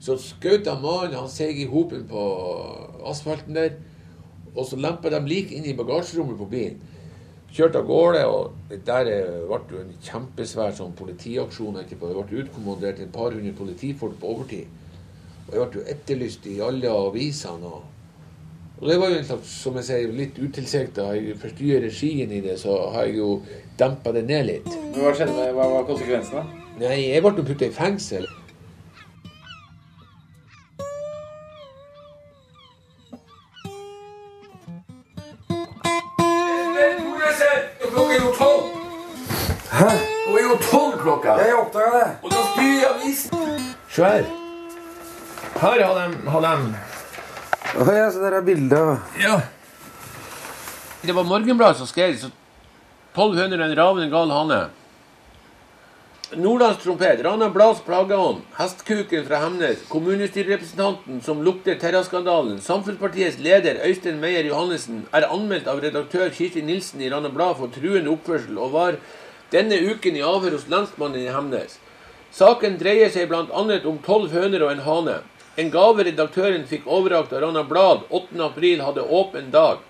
Så 0.00 0.14
skjøt 0.22 0.70
han 0.70 0.84
mannen, 0.84 1.16
han 1.18 1.28
seg 1.28 1.58
i 1.58 1.66
hopen 1.66 2.06
på 2.08 2.22
asfalten 3.10 3.58
der. 3.58 3.74
Og 4.54 4.62
så 4.68 4.78
lempa 4.78 5.10
de 5.10 5.18
lik 5.26 5.50
inn 5.56 5.66
i 5.66 5.74
bagasjerommet 5.74 6.38
på 6.38 6.46
bilen. 6.52 6.78
Kjørte 7.50 7.82
av 7.82 7.88
gårde, 7.90 8.22
og 8.30 8.76
der 8.86 9.10
ble 9.50 9.58
jo 9.74 9.82
en 9.82 9.94
kjempesvær 10.06 10.76
sånn 10.78 10.94
politiaksjon 10.94 11.80
etterpå. 11.82 12.06
Det 12.06 12.26
ble 12.30 12.44
utkommandert 12.44 13.02
et 13.02 13.10
par 13.10 13.34
hundre 13.34 13.56
politifolk 13.58 14.14
på 14.22 14.36
overtid. 14.36 14.70
Og 15.48 15.56
jeg 15.56 15.72
ble 15.72 15.80
jo 15.82 15.88
etterlyst 15.96 16.46
i 16.46 16.60
alle 16.62 16.94
avisene. 16.94 17.66
og 17.66 17.99
og 18.80 18.88
det 18.88 18.96
var 19.00 19.10
jo 19.12 19.18
en 19.18 19.24
slags, 19.28 19.48
som 19.62 19.74
jeg 19.76 19.84
sier, 19.84 20.12
litt 20.16 20.38
utilsikta. 20.40 21.10
Jeg 21.12 21.36
forstyrrer 21.42 21.82
regien 21.84 22.30
i 22.32 22.40
det, 22.40 22.56
så 22.62 22.78
har 22.94 23.10
jeg 23.10 23.18
jo 23.20 23.42
dempa 23.80 24.12
det 24.16 24.24
ned 24.24 24.46
litt. 24.48 24.70
Men 24.72 25.02
Hva 25.04 25.12
skjedde 25.18 25.48
hva 25.56 25.66
var 25.74 25.88
konsekvensene? 25.88 26.46
Nei, 26.80 26.96
jeg 27.10 27.20
ble 27.20 27.44
putta 27.44 27.68
i 27.68 27.74
fengsel. 27.76 28.24
Hæ? 39.80 39.88
Det 40.30 40.40
er 40.40 40.44
jo 40.44 40.56
tolv 40.70 40.96
klokka. 41.00 41.36
Jeg 41.40 41.54
oppdaga 41.56 41.90
det. 41.98 42.08
Og 42.22 42.32
da 42.32 42.40
styrer 42.52 42.80
jeg 42.80 42.88
avisen. 42.94 43.60
Se 43.88 44.04
her. 44.04 44.24
Her 45.60 45.84
har 45.84 45.94
de, 46.00 46.30
har 46.30 46.40
de 46.40 46.89
Å 47.70 47.86
ja, 47.94 48.10
så 48.10 48.18
der 48.18 48.34
er 48.34 48.42
bildet. 48.42 48.98
Ja. 49.22 49.36
Det 51.06 51.14
var 51.14 51.24
Morgenbladet 51.28 51.78
som 51.78 51.86
skrev 51.86 52.16
så 52.18 52.30
1200 53.14 53.64
en 53.64 53.76
ravende 53.78 54.10
gal 54.10 54.32
hane. 54.34 54.60
Nordlands 56.34 56.78
trompet, 56.82 57.22
Rana 57.26 57.48
Blads 57.50 57.80
plageånd, 57.86 58.42
Hestkuken 58.54 59.24
fra 59.26 59.40
Hemnes, 59.42 59.80
kommunestyrerepresentanten 59.90 61.18
som 61.26 61.40
lukter 61.42 61.74
Terra-skandalen, 61.78 62.60
Samfunnspartiets 62.62 63.40
leder 63.42 63.80
Øystein 63.86 64.20
Meyer 64.22 64.46
Johannessen 64.46 65.04
er 65.10 65.26
anmeldt 65.26 65.66
av 65.70 65.82
redaktør 65.82 66.30
Kirsti 66.30 66.62
Nilsen 66.62 67.02
i 67.02 67.10
Rana 67.10 67.32
Blad 67.34 67.58
for 67.58 67.74
truende 67.74 68.12
oppførsel, 68.14 68.58
og 68.62 68.76
var 68.76 69.00
denne 69.50 69.78
uken 69.90 70.18
i 70.18 70.26
avhør 70.26 70.58
hos 70.58 70.68
lensmannen 70.70 71.22
i 71.22 71.34
Hemnes. 71.34 71.80
Saken 72.30 72.78
dreier 72.78 73.10
seg 73.10 73.26
bl.a. 73.30 73.66
om 73.90 73.98
tolv 74.06 74.30
høner 74.30 74.66
og 74.66 74.74
en 74.76 74.86
hane. 74.86 75.20
En 75.58 75.70
gave 75.70 76.04
redaktøren 76.06 76.62
fikk 76.70 76.84
overrakt 76.86 77.32
av 77.34 77.40
Rana 77.42 77.64
Blad 77.66 78.04
8. 78.14 78.36
april 78.44 78.82
hadde 78.86 79.02
åpen 79.02 79.48
dag. 79.50 79.80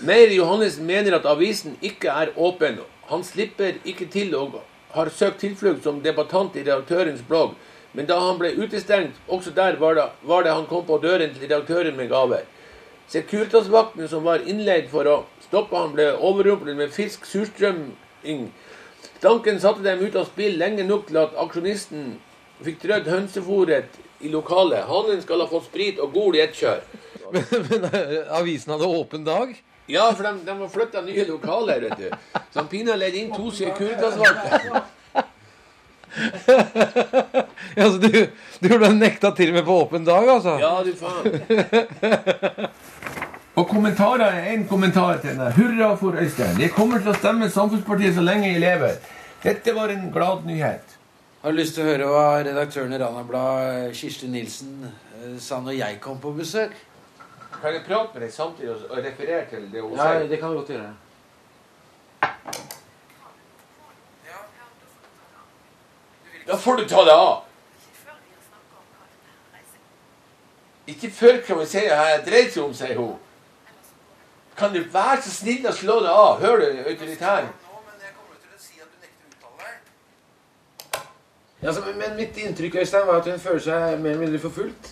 Meyer 0.00 0.32
Johannes 0.32 0.78
mener 0.80 1.18
at 1.18 1.26
avisen 1.28 1.74
ikke 1.84 2.08
er 2.08 2.30
åpen. 2.36 2.78
Han 3.10 3.24
slipper 3.24 3.76
ikke 3.84 4.06
til 4.08 4.32
og 4.38 4.62
har 4.94 5.10
søkt 5.12 5.42
tilflukt 5.44 5.84
som 5.84 6.00
debattant 6.00 6.56
i 6.56 6.62
redaktørens 6.64 7.20
blogg, 7.28 7.52
men 7.92 8.08
da 8.08 8.16
han 8.22 8.38
ble 8.40 8.54
utestengt, 8.56 9.18
også 9.28 9.52
der 9.52 9.76
var 9.82 9.98
det, 9.98 10.06
var 10.22 10.46
det 10.46 10.54
han 10.54 10.66
kom 10.70 10.86
på 10.88 10.98
døren 11.02 11.34
til 11.34 11.44
redaktøren 11.44 11.96
med 11.98 12.08
gaver. 12.08 12.48
Securitas-vakten 13.12 14.08
som 14.08 14.24
var 14.24 14.46
innleid 14.48 14.88
for 14.88 15.04
å 15.04 15.18
stoppe 15.44 15.76
han, 15.76 15.92
ble 15.92 16.08
overrumplet 16.16 16.78
med 16.78 16.94
fisk 16.94 17.28
surstrømming. 17.28 18.48
Stanken 19.18 19.60
satte 19.60 19.84
dem 19.84 20.00
ut 20.00 20.16
av 20.16 20.30
spill 20.30 20.56
lenge 20.56 20.88
nok 20.88 21.10
til 21.10 21.20
at 21.20 21.36
aksjonisten 21.36 22.14
fikk 22.64 22.80
trødd 22.82 23.08
hønsefôret 23.10 23.98
i 24.20 24.28
lokalet. 24.32 24.84
Hanen 24.88 25.22
skal 25.24 25.42
ha 25.44 25.48
fått 25.50 25.68
sprit 25.70 26.00
og 26.02 26.12
gol 26.14 26.36
i 26.38 26.44
ett 26.44 26.56
kjør. 26.56 26.84
Men, 27.32 27.44
men 27.70 27.84
eh, 27.94 28.16
avisen 28.36 28.74
hadde 28.74 28.88
åpen 28.90 29.24
dag? 29.26 29.52
Ja, 29.90 30.08
for 30.14 30.26
de, 30.26 30.32
de 30.46 30.56
har 30.60 30.70
flytta 30.70 31.02
nye 31.02 31.26
lokaler, 31.28 31.80
vet 31.88 31.98
du. 31.98 32.40
Så 32.50 32.60
han 32.60 32.70
pinadø 32.70 32.98
leide 33.00 33.22
inn 33.24 33.34
to 33.34 33.50
Securitas-vakter. 33.54 34.80
Ja, 37.76 37.84
så 37.86 37.98
du, 38.02 38.26
du 38.58 38.66
ble 38.66 38.88
nekta 38.96 39.30
til 39.38 39.52
og 39.52 39.60
med 39.60 39.62
på 39.68 39.76
åpen 39.84 40.02
dag, 40.02 40.26
altså? 40.32 40.56
Ja, 40.58 40.72
du 40.82 40.90
faen. 40.98 41.22
Og 43.60 43.68
kommentarer 43.68 44.24
er 44.26 44.48
en 44.54 44.64
kommentar 44.66 45.20
til 45.20 45.34
denne. 45.34 45.50
Hurra 45.54 45.92
for 46.00 46.18
Øystein. 46.18 46.58
Jeg 46.62 46.72
kommer 46.74 47.02
til 47.02 47.12
å 47.12 47.18
stemme 47.18 47.50
Samfunnspartiet 47.52 48.16
så 48.16 48.24
lenge 48.24 48.48
jeg 48.48 48.62
lever. 48.62 48.98
Dette 49.44 49.74
var 49.76 49.92
en 49.92 50.08
glad 50.14 50.46
nyhet. 50.48 50.96
Har 51.42 51.52
du 51.52 51.56
lyst 51.56 51.72
til 51.76 51.86
å 51.86 51.88
høre 51.88 52.06
hva 52.10 52.24
redaktøren 52.44 52.92
i 52.92 52.98
Rana 53.00 53.22
Blad, 53.24 53.94
Kirsti 53.96 54.28
Nilsen, 54.28 54.74
eh, 54.84 55.38
sa 55.40 55.60
når 55.64 55.78
jeg 55.78 56.00
kom 56.04 56.18
på 56.20 56.34
besøk? 56.36 56.74
Kan 57.60 57.72
jeg 57.76 57.84
prate 57.86 58.12
med 58.12 58.26
deg 58.26 58.32
samtidig 58.34 58.74
og, 58.74 58.98
referere 59.04 59.46
til 59.48 59.64
det 59.72 59.80
hun 59.80 59.96
Ja, 59.96 60.10
sier? 60.10 60.28
det 60.28 60.38
kan 60.40 60.50
du 60.52 60.58
godt 60.60 60.68
gjøre. 60.74 60.92
Da 66.46 66.56
får 66.56 66.76
du 66.76 66.84
ta 66.88 67.04
deg 67.04 67.14
av. 67.14 67.44
Ikke 70.90 71.10
før 71.14 71.40
kan 71.46 71.60
vi 71.60 71.66
si 71.70 71.82
hva 71.86 72.06
jeg 72.10 72.22
dreier 72.26 72.48
seg 72.50 72.62
om, 72.64 72.72
sier 72.74 72.96
hun. 72.98 73.18
Kan 74.58 74.72
du 74.74 74.80
være 74.92 75.22
så 75.22 75.30
snill 75.32 75.68
å 75.70 75.72
slå 75.72 76.00
deg 76.04 76.10
av? 76.10 76.40
Hører 76.42 76.64
du, 76.74 76.80
autoritær? 76.90 77.46
Ja, 81.62 81.72
så, 81.72 81.80
men- 81.86 81.98
men 81.98 82.16
mitt 82.16 82.36
inntrykk 82.36 82.74
Øystein, 82.80 83.06
var 83.06 83.20
at 83.20 83.28
hun 83.30 83.38
føler 83.38 83.60
seg 83.60 84.00
mer 84.00 84.10
eller 84.10 84.20
mindre 84.26 84.38
forfulgt. 84.38 84.90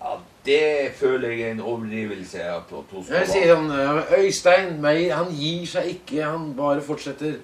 Ja, 0.00 0.14
det 0.46 0.92
føler 0.96 1.28
jeg 1.28 1.40
er 1.40 1.50
en 1.52 1.60
overdrivelse. 1.60 2.42
At 2.42 2.62
hun 2.90 3.04
skal 3.04 3.16
Jeg 3.16 3.28
sier 3.28 3.56
han, 3.56 4.04
Øystein 4.18 4.80
Meyer, 4.82 5.14
han 5.14 5.26
gir 5.34 5.66
seg 5.66 5.84
ikke, 5.94 6.22
han 6.24 6.54
bare 6.56 6.80
fortsetter. 6.80 7.34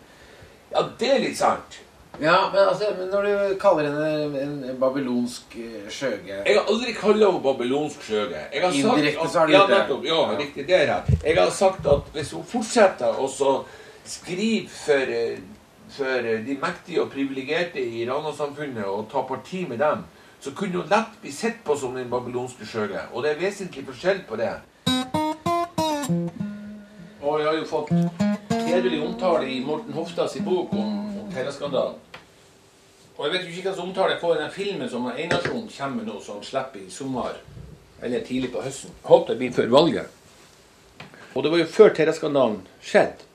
Ja, 0.72 0.82
det 1.00 1.10
er 1.14 1.18
litt 1.18 1.36
sant. 1.38 1.82
Ja, 2.20 2.36
men, 2.52 2.62
altså, 2.68 2.84
men 2.98 3.08
når 3.12 3.22
du 3.26 3.58
kaller 3.60 3.90
henne 3.90 4.40
en, 4.40 4.76
babylonsk 4.80 5.56
eh, 5.60 5.82
skjøge 5.92 6.38
Jeg 6.46 6.54
har 6.56 6.64
aldri 6.72 6.94
kalt 6.96 7.18
henne 7.20 7.42
babylonsk 7.44 8.00
skjøge. 8.06 8.38
Jeg 8.54 8.62
har 8.62 8.72
sagt 8.72 8.84
Indirekte 8.96 9.20
at- 9.20 9.30
så 9.30 9.38
har 9.38 9.46
du 9.46 9.52
ja, 9.52 9.58
gjort 9.58 9.68
det. 9.70 9.78
nettopp, 9.82 10.04
ja, 10.04 10.38
riktig, 10.38 10.64
det 10.68 10.76
er 10.80 10.86
det. 10.86 11.18
Jeg 11.24 11.36
har 11.36 11.50
sagt 11.50 11.86
at 11.86 12.08
hvis 12.14 12.30
hun 12.32 12.44
fortsetter 12.44 13.20
å 13.20 13.28
skrive 14.06 14.68
for, 14.68 15.12
eh, 15.12 15.36
for 15.90 16.26
eh, 16.26 16.40
de 16.46 16.56
mektige 16.60 17.02
og 17.02 17.10
privilegerte 17.12 17.82
i 17.82 18.04
Rana-samfunnet 18.08 18.84
og 18.84 19.08
ta 19.12 19.22
parti 19.28 19.64
med 19.68 19.78
dem, 19.78 20.04
så 20.40 20.52
kunne 20.54 20.80
hun 20.80 20.90
lett 20.90 21.20
bli 21.22 21.32
sett 21.32 21.62
på 21.64 21.76
som 21.76 21.94
den 21.94 22.10
babylonske 22.10 22.66
skjøge. 22.66 23.06
Og 23.12 23.22
det 23.24 23.32
er 23.32 23.40
vesentlig 23.40 23.86
forskjell 23.86 24.24
på 24.28 24.38
det. 24.40 24.52
Og 27.22 27.40
jeg 27.40 27.48
har 27.48 27.56
jo 27.56 27.68
fått 27.70 27.92
hederlig 28.52 29.00
omtale 29.02 29.48
i 29.50 29.60
Morten 29.64 29.94
Hoftas 29.96 30.36
bok 30.44 30.72
om, 30.72 30.98
om 31.22 31.30
Terra-skandalen. 31.32 32.02
Og 33.16 33.24
jeg 33.24 33.32
vet 33.32 33.46
jo 33.46 33.52
ikke 33.54 33.70
hva 33.70 33.76
som 33.78 33.88
omtale 33.88 34.12
jeg 34.12 34.20
får 34.20 34.34
i 34.34 34.40
den 34.42 34.52
filmen 34.52 34.90
som 34.92 35.06
Einarsson 35.08 35.68
kommer 35.72 36.02
med 36.02 36.10
nå, 36.10 36.18
som 36.20 36.42
slipper 36.44 36.82
i 36.82 36.90
sommer. 36.92 37.38
Eller 38.04 38.20
tidlig 38.26 38.52
på 38.52 38.62
høsten. 38.62 38.92
Håper 39.08 39.32
det 39.32 39.38
blir 39.40 39.54
før 39.56 39.72
valget. 39.72 40.12
Og 41.32 41.44
det 41.44 41.52
var 41.52 41.62
jo 41.62 41.68
før 41.72 41.94
Terra-skandalen 41.96 42.60
skjedde. 42.84 43.25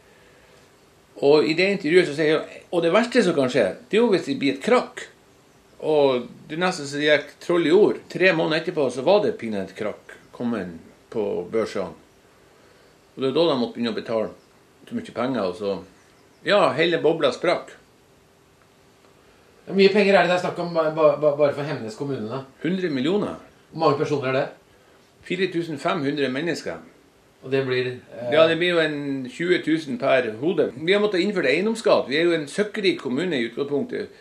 Og 1.21 1.43
i 1.45 1.53
det 1.53 1.67
intervjuet 1.75 2.07
så 2.07 2.13
sier 2.15 2.29
jeg 2.31 2.61
Og 2.71 2.81
det 2.81 2.91
verste 2.93 3.21
som 3.23 3.35
kan 3.35 3.49
skje, 3.51 3.65
det 3.89 3.97
er 3.97 4.01
jo 4.01 4.09
hvis 4.13 4.25
det 4.25 4.37
blir 4.39 4.53
et 4.55 4.63
krakk. 4.63 5.07
Og 5.81 6.27
det 6.47 6.57
nesten 6.61 6.85
så 6.87 6.97
det 7.01 7.09
gikk 7.09 7.33
troll 7.41 7.67
i 7.67 7.71
ord. 7.73 7.97
Tre 8.09 8.31
måneder 8.37 8.61
etterpå 8.61 8.87
så 8.93 9.01
var 9.03 9.21
det 9.23 9.35
pinadø 9.41 9.73
krakk 9.77 10.15
kommet 10.31 10.77
på 11.09 11.25
børsene. 11.51 11.91
Og 13.15 13.21
det 13.21 13.29
er 13.29 13.35
da 13.35 13.43
de 13.49 13.57
måtte 13.59 13.75
begynne 13.75 13.91
å 13.91 13.97
betale 13.97 14.29
så 14.87 14.95
mye 14.95 15.13
penger. 15.13 15.41
Og 15.49 15.55
så 15.59 15.79
Ja, 16.45 16.71
hele 16.73 16.97
bobla 17.01 17.29
sprakk. 17.31 17.69
Hvor 19.67 19.75
mye 19.77 19.91
penger 19.93 20.15
er 20.17 20.23
det 20.25 20.31
det 20.31 20.37
er 20.39 20.43
snakk 20.47 20.59
om 20.59 20.73
ba- 20.73 20.89
ba- 20.95 21.17
ba- 21.21 21.35
bare 21.37 21.53
for 21.53 21.63
Hemnes 21.63 21.95
kommune? 21.95 22.27
da? 22.29 22.43
100 22.63 22.89
millioner. 22.89 23.35
Hvor 23.71 23.79
mange 23.79 23.97
personer 23.97 24.27
er 24.29 24.33
det? 24.33 24.47
4500 25.27 26.29
mennesker. 26.33 26.77
Og 27.41 27.51
det 27.53 27.61
blir 27.65 27.87
eh, 27.91 28.33
Ja, 28.33 28.45
det 28.47 28.57
blir 28.61 28.75
jo 28.75 28.81
en 28.83 29.29
20 29.29 29.61
000 29.65 30.01
per 30.01 30.31
hode. 30.41 30.71
Vi 30.77 30.93
har 30.93 31.01
måttet 31.01 31.23
innføre 31.23 31.49
eiendomsskatt. 31.49 32.09
Vi 32.09 32.19
er 32.19 32.29
jo 32.29 32.35
en 32.37 32.47
søkkrik 32.49 32.99
kommune 33.01 33.37
i 33.37 33.47
utgangspunktet. 33.49 34.11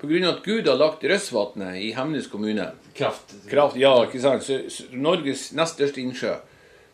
Pga. 0.00 0.30
at 0.30 0.44
Gud 0.44 0.68
har 0.68 0.78
lagt 0.80 1.04
Røsvatnet 1.04 1.76
i 1.76 1.90
Hemnes 1.92 2.26
kommune. 2.26 2.70
Kraft. 2.96 3.34
Kraft, 3.50 3.76
Ja, 3.76 3.92
ikke 4.06 4.20
sant. 4.20 4.44
Så, 4.44 4.86
Norges 4.92 5.50
nest 5.52 5.76
største 5.76 6.00
innsjø. 6.00 6.38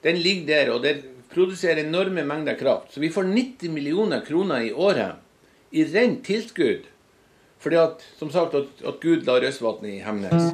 Den 0.02 0.18
ligger 0.18 0.46
der, 0.46 0.72
og 0.74 0.82
den 0.82 1.04
produserer 1.30 1.84
enorme 1.84 2.24
mengder 2.26 2.58
kraft. 2.58 2.92
Så 2.94 3.00
vi 3.00 3.10
får 3.10 3.30
90 3.30 3.70
millioner 3.70 4.24
kroner 4.26 4.66
i 4.66 4.72
året 4.72 5.22
i 5.70 5.84
rent 5.84 6.24
tilskudd 6.24 6.86
Fordi 7.58 7.76
at, 7.76 8.02
som 8.18 8.30
sagt, 8.30 8.54
at, 8.54 8.68
at 8.86 9.00
Gud 9.00 9.24
la 9.26 9.40
Røsvatn 9.40 9.86
i 9.86 9.98
Hemnes. 10.04 10.52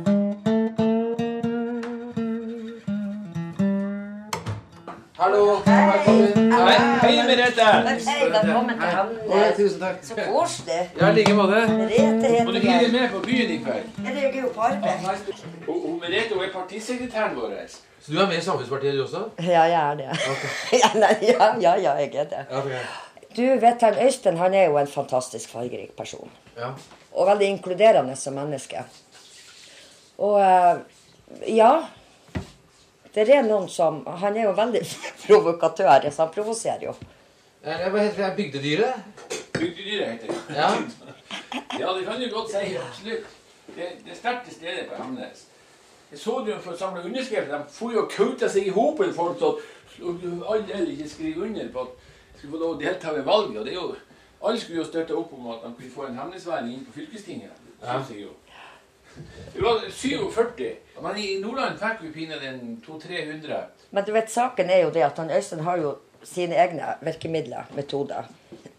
Hallo. 5.23 5.62
Hei. 5.67 6.33
Hei, 6.35 6.79
hei 7.02 7.26
Merete. 7.26 7.62
Hei, 8.07 8.31
velkommen 8.31 8.79
til 8.79 8.88
Hamnes. 8.88 9.57
tusen 9.57 9.81
takk. 9.81 10.00
Så 10.02 10.17
koselig. 10.17 10.79
Ja, 10.99 11.11
i 11.11 11.14
like 11.14 11.35
måte. 11.38 11.61
Merete 11.69 12.31
heter 12.33 12.50
bli 12.57 12.88
med 12.97 13.07
på 13.12 13.21
byen 13.26 13.52
i 13.55 13.59
kveld? 13.62 14.00
Jeg 14.07 14.25
er 14.25 14.41
jo 14.41 14.50
på 14.57 14.64
arbeid. 14.67 15.05
Merete 16.00 16.35
hun 16.35 16.43
er 16.43 16.50
partisekretæren 16.57 17.38
vår. 17.38 17.55
Så 18.00 18.12
du 18.12 18.19
er 18.19 18.26
med 18.26 18.38
i 18.38 18.43
Samfunnspartiet, 18.49 18.99
du 18.99 19.05
også? 19.05 19.23
Ja, 19.38 19.62
jeg 19.62 19.79
er 19.93 19.95
det. 20.02 20.19
ja, 20.83 20.91
nei, 21.05 21.14
ja, 21.29 21.52
ja, 21.61 21.76
ja, 21.87 21.95
jeg 22.02 22.14
er 22.25 22.29
det. 22.35 22.45
Okay. 22.50 22.83
Du 23.37 23.47
vet 23.67 23.87
han 23.87 24.02
Øystein 24.07 24.43
han 24.43 24.55
er 24.55 24.64
jo 24.73 24.83
en 24.83 24.91
fantastisk 24.91 25.55
fargerik 25.55 25.95
person. 25.97 26.31
Ja. 26.59 26.75
Og 27.12 27.31
veldig 27.31 27.55
inkluderende 27.61 28.19
som 28.19 28.35
menneske. 28.43 28.83
Og 30.19 30.41
eh, 30.43 30.76
ja 31.62 31.76
Det 33.14 33.28
er 33.28 33.42
noen 33.45 33.69
som 33.69 34.00
Han 34.07 34.37
er 34.37 34.47
jo 34.49 34.54
veldig 34.57 34.83
provokatør, 35.26 36.09
så 36.11 36.25
han 36.25 36.33
provoserer 36.35 36.87
jo. 36.88 36.95
Hva 37.62 37.99
heter 38.00 38.19
det? 38.25 38.31
Bygdedyret? 38.37 38.95
Bygdedyret 39.52 40.09
heter 40.09 40.26
det. 40.26 40.57
Ja. 40.57 40.71
Ja, 41.78 41.92
det 41.99 42.07
kan 42.07 42.21
du 42.21 42.28
godt 42.33 42.50
si. 42.50 42.76
Absolutt. 42.76 43.26
Det, 43.66 43.88
det 44.04 44.12
er 44.12 44.16
sterkt 44.16 44.49
til 44.49 44.54
stede 44.54 44.87
på 44.88 45.02
Hemnes. 45.02 45.45
Jeg 46.11 46.19
så 46.19 46.42
det 46.45 46.52
jo 46.52 46.59
for 46.61 46.75
å 46.75 46.76
samle 46.76 47.04
underskrifter. 47.09 47.52
De 47.52 47.73
får 47.73 47.92
jo 47.95 48.02
kauta 48.11 48.49
seg 48.52 48.66
i 48.69 48.73
hopen, 48.75 49.14
folk 49.16 49.38
som 49.40 49.61
alle 50.49 50.83
ikke 50.92 51.09
skriver 51.09 51.47
under 51.47 51.71
på 51.73 51.85
at 51.87 51.95
de 52.33 52.38
skulle 52.38 52.52
få 52.57 52.61
lov 52.64 52.75
å 52.75 52.81
delta 52.83 53.14
ved 53.14 53.25
valget. 53.28 53.61
Og 53.61 53.64
det 53.64 53.73
er 53.73 53.78
jo, 53.78 53.95
alle 54.42 54.61
skulle 54.61 54.83
jo 54.83 54.88
støtte 54.88 55.16
opp 55.16 55.33
om 55.38 55.49
at 55.54 55.64
de 55.64 55.73
kunne 55.78 55.95
få 55.95 56.09
en 56.09 56.19
Hemnesværing 56.21 56.75
inn 56.75 56.85
på 56.88 56.97
fylkestinget. 56.99 57.54
Det 57.81 57.88
synes 57.88 58.11
jeg 58.12 58.26
jo. 58.26 58.35
Det 59.52 59.62
var 59.62 59.83
47, 59.90 60.76
men 61.02 61.19
i 61.19 61.26
Nordland 61.40 61.81
fikk 61.81 62.04
vi 62.07 62.12
pinadø 62.14 62.52
200-300. 62.87 63.59
Men 63.90 64.07
du 64.07 64.12
vet, 64.14 64.31
saken 64.33 64.71
er 64.71 64.87
jo 64.87 64.92
det 64.95 65.04
at 65.04 65.19
han 65.21 65.31
Øystein 65.31 65.64
har 65.66 65.81
jo 65.83 65.97
sine 66.25 66.57
egne 66.57 66.95
virkemidler, 67.02 67.69
metoder, 67.76 68.28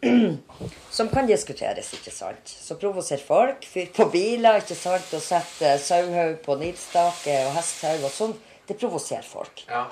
som 0.98 1.10
kan 1.10 1.28
diskuteres, 1.28 1.92
ikke 1.94 2.12
sant. 2.12 2.50
Så 2.50 2.78
provoserer 2.80 3.22
folk, 3.28 3.68
fyr 3.68 3.92
på 3.96 4.08
biler, 4.14 4.64
ikke 4.64 4.78
sant, 4.80 5.14
og 5.14 5.22
setter 5.24 5.78
sauhaug 5.78 6.40
på 6.46 6.58
nidstake 6.60 7.38
og 7.48 7.54
hesthaug 7.58 8.08
og 8.08 8.16
sånn. 8.16 8.36
Det 8.68 8.80
provoserer 8.80 9.28
folk. 9.28 9.66
Ja. 9.70 9.86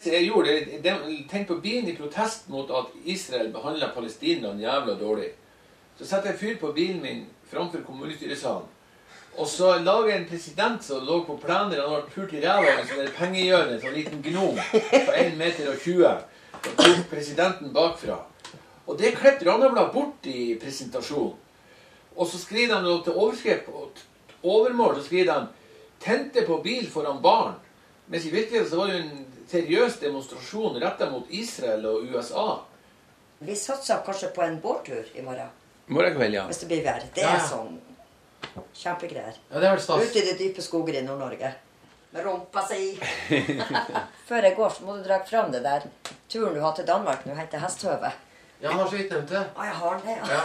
Så 0.00 0.14
jeg 0.14 0.30
gjorde 0.30 0.56
det, 0.56 0.80
de, 0.84 1.16
Tenk 1.28 1.48
på 1.50 1.58
bilen 1.60 1.90
i 1.92 1.96
protest 1.96 2.48
mot 2.48 2.70
at 2.72 2.94
Israel 3.04 3.50
behandler 3.52 3.92
palestinerne 3.94 4.62
jævla 4.62 4.96
dårlig. 5.00 5.28
Så 5.98 6.08
setter 6.08 6.32
jeg 6.32 6.40
fyr 6.40 6.60
på 6.62 6.72
bilen 6.72 7.02
min 7.04 7.26
framfor 7.50 7.84
kommunestyresalen. 7.84 8.68
Og 9.40 9.48
så 9.48 9.70
lager 9.80 10.12
en 10.14 10.26
president 10.28 10.82
som 10.84 11.04
lå 11.06 11.22
på 11.24 11.36
plener. 11.40 11.80
Han 11.80 11.94
var 11.94 12.08
pult 12.14 12.32
i 12.36 12.42
ræva 12.42 12.74
av 12.74 12.80
en 12.82 12.88
sånn 12.90 13.00
der 13.00 13.12
pengehjørne, 13.16 13.76
en 13.78 13.80
sånn 13.80 13.96
liten 13.96 14.20
gnom 14.26 14.58
på 14.74 15.14
1 15.16 15.38
meter 15.40 15.70
og 15.72 15.78
20. 15.80 16.10
Og 16.60 16.74
tok 16.82 17.06
presidenten 17.08 17.72
bakfra. 17.72 18.18
Og 18.84 18.98
det 19.00 19.14
klippet 19.16 19.46
Randablad 19.48 19.94
bort 19.94 20.26
i 20.28 20.58
presentasjonen. 20.60 21.38
Og 22.16 22.28
så 22.28 22.40
skriver 22.42 22.82
de 22.84 22.94
til 23.06 23.16
overskrift 23.16 23.68
og 23.72 23.96
overmål. 24.42 24.98
Så 24.98 25.06
skriver 25.08 25.32
de 25.32 25.46
'Tente 26.00 26.44
på 26.46 26.60
bil 26.62 26.90
foran 26.90 27.22
barn'. 27.22 27.56
Mens 28.08 28.24
i 28.26 28.30
virkeligheten 28.30 28.70
så 28.70 28.76
var 28.76 28.86
det 28.86 28.94
jo 28.98 29.02
en 29.02 29.26
seriøs 29.48 29.96
demonstrasjon 30.00 30.80
retta 30.82 31.10
mot 31.10 31.24
Israel 31.30 31.86
og 31.86 32.02
USA. 32.02 32.58
Vi 33.40 33.54
satser 33.56 34.02
kanskje 34.06 34.28
på 34.34 34.42
en 34.42 34.60
båttur 34.60 35.04
i 35.14 35.22
morgen, 35.22 35.48
Morgenkveld, 35.86 36.34
ja. 36.34 36.44
hvis 36.46 36.58
det 36.58 36.66
blir 36.68 36.82
vær. 36.84 37.00
Det 37.14 37.22
Ja. 37.22 37.36
er 37.36 37.38
sånn 37.48 37.78
kjempegreier. 38.74 39.36
Ja, 39.50 39.58
det 39.58 39.68
er 39.68 39.74
vel 39.76 39.82
stas. 39.84 40.06
Ute 40.06 40.22
i 40.22 40.26
de 40.28 40.36
dype 40.38 40.64
skoger 40.64 40.98
i 41.00 41.04
Nord-Norge. 41.06 41.52
Med 42.10 42.24
rumpa 42.26 42.64
si. 42.66 42.96
Før 44.28 44.48
jeg 44.48 44.56
går, 44.56 44.72
så 44.74 44.86
må 44.86 44.96
du 44.98 45.04
dra 45.06 45.20
fram 45.26 45.52
det 45.54 45.62
der 45.66 45.86
turen 46.30 46.56
du 46.56 46.60
har 46.64 46.74
til 46.78 46.86
Danmark 46.88 47.22
nå, 47.26 47.36
hente 47.38 47.60
hesthøve. 47.62 48.10
Ja, 48.60 48.72
han 48.72 48.82
har 48.82 48.90
så 48.90 48.98
vidt 48.98 49.12
nevnt 49.14 49.30
det. 49.30 49.44
Å, 49.56 49.66
jeg 49.68 49.78
har 49.82 50.02
det, 50.04 50.18
Ja. 50.34 50.42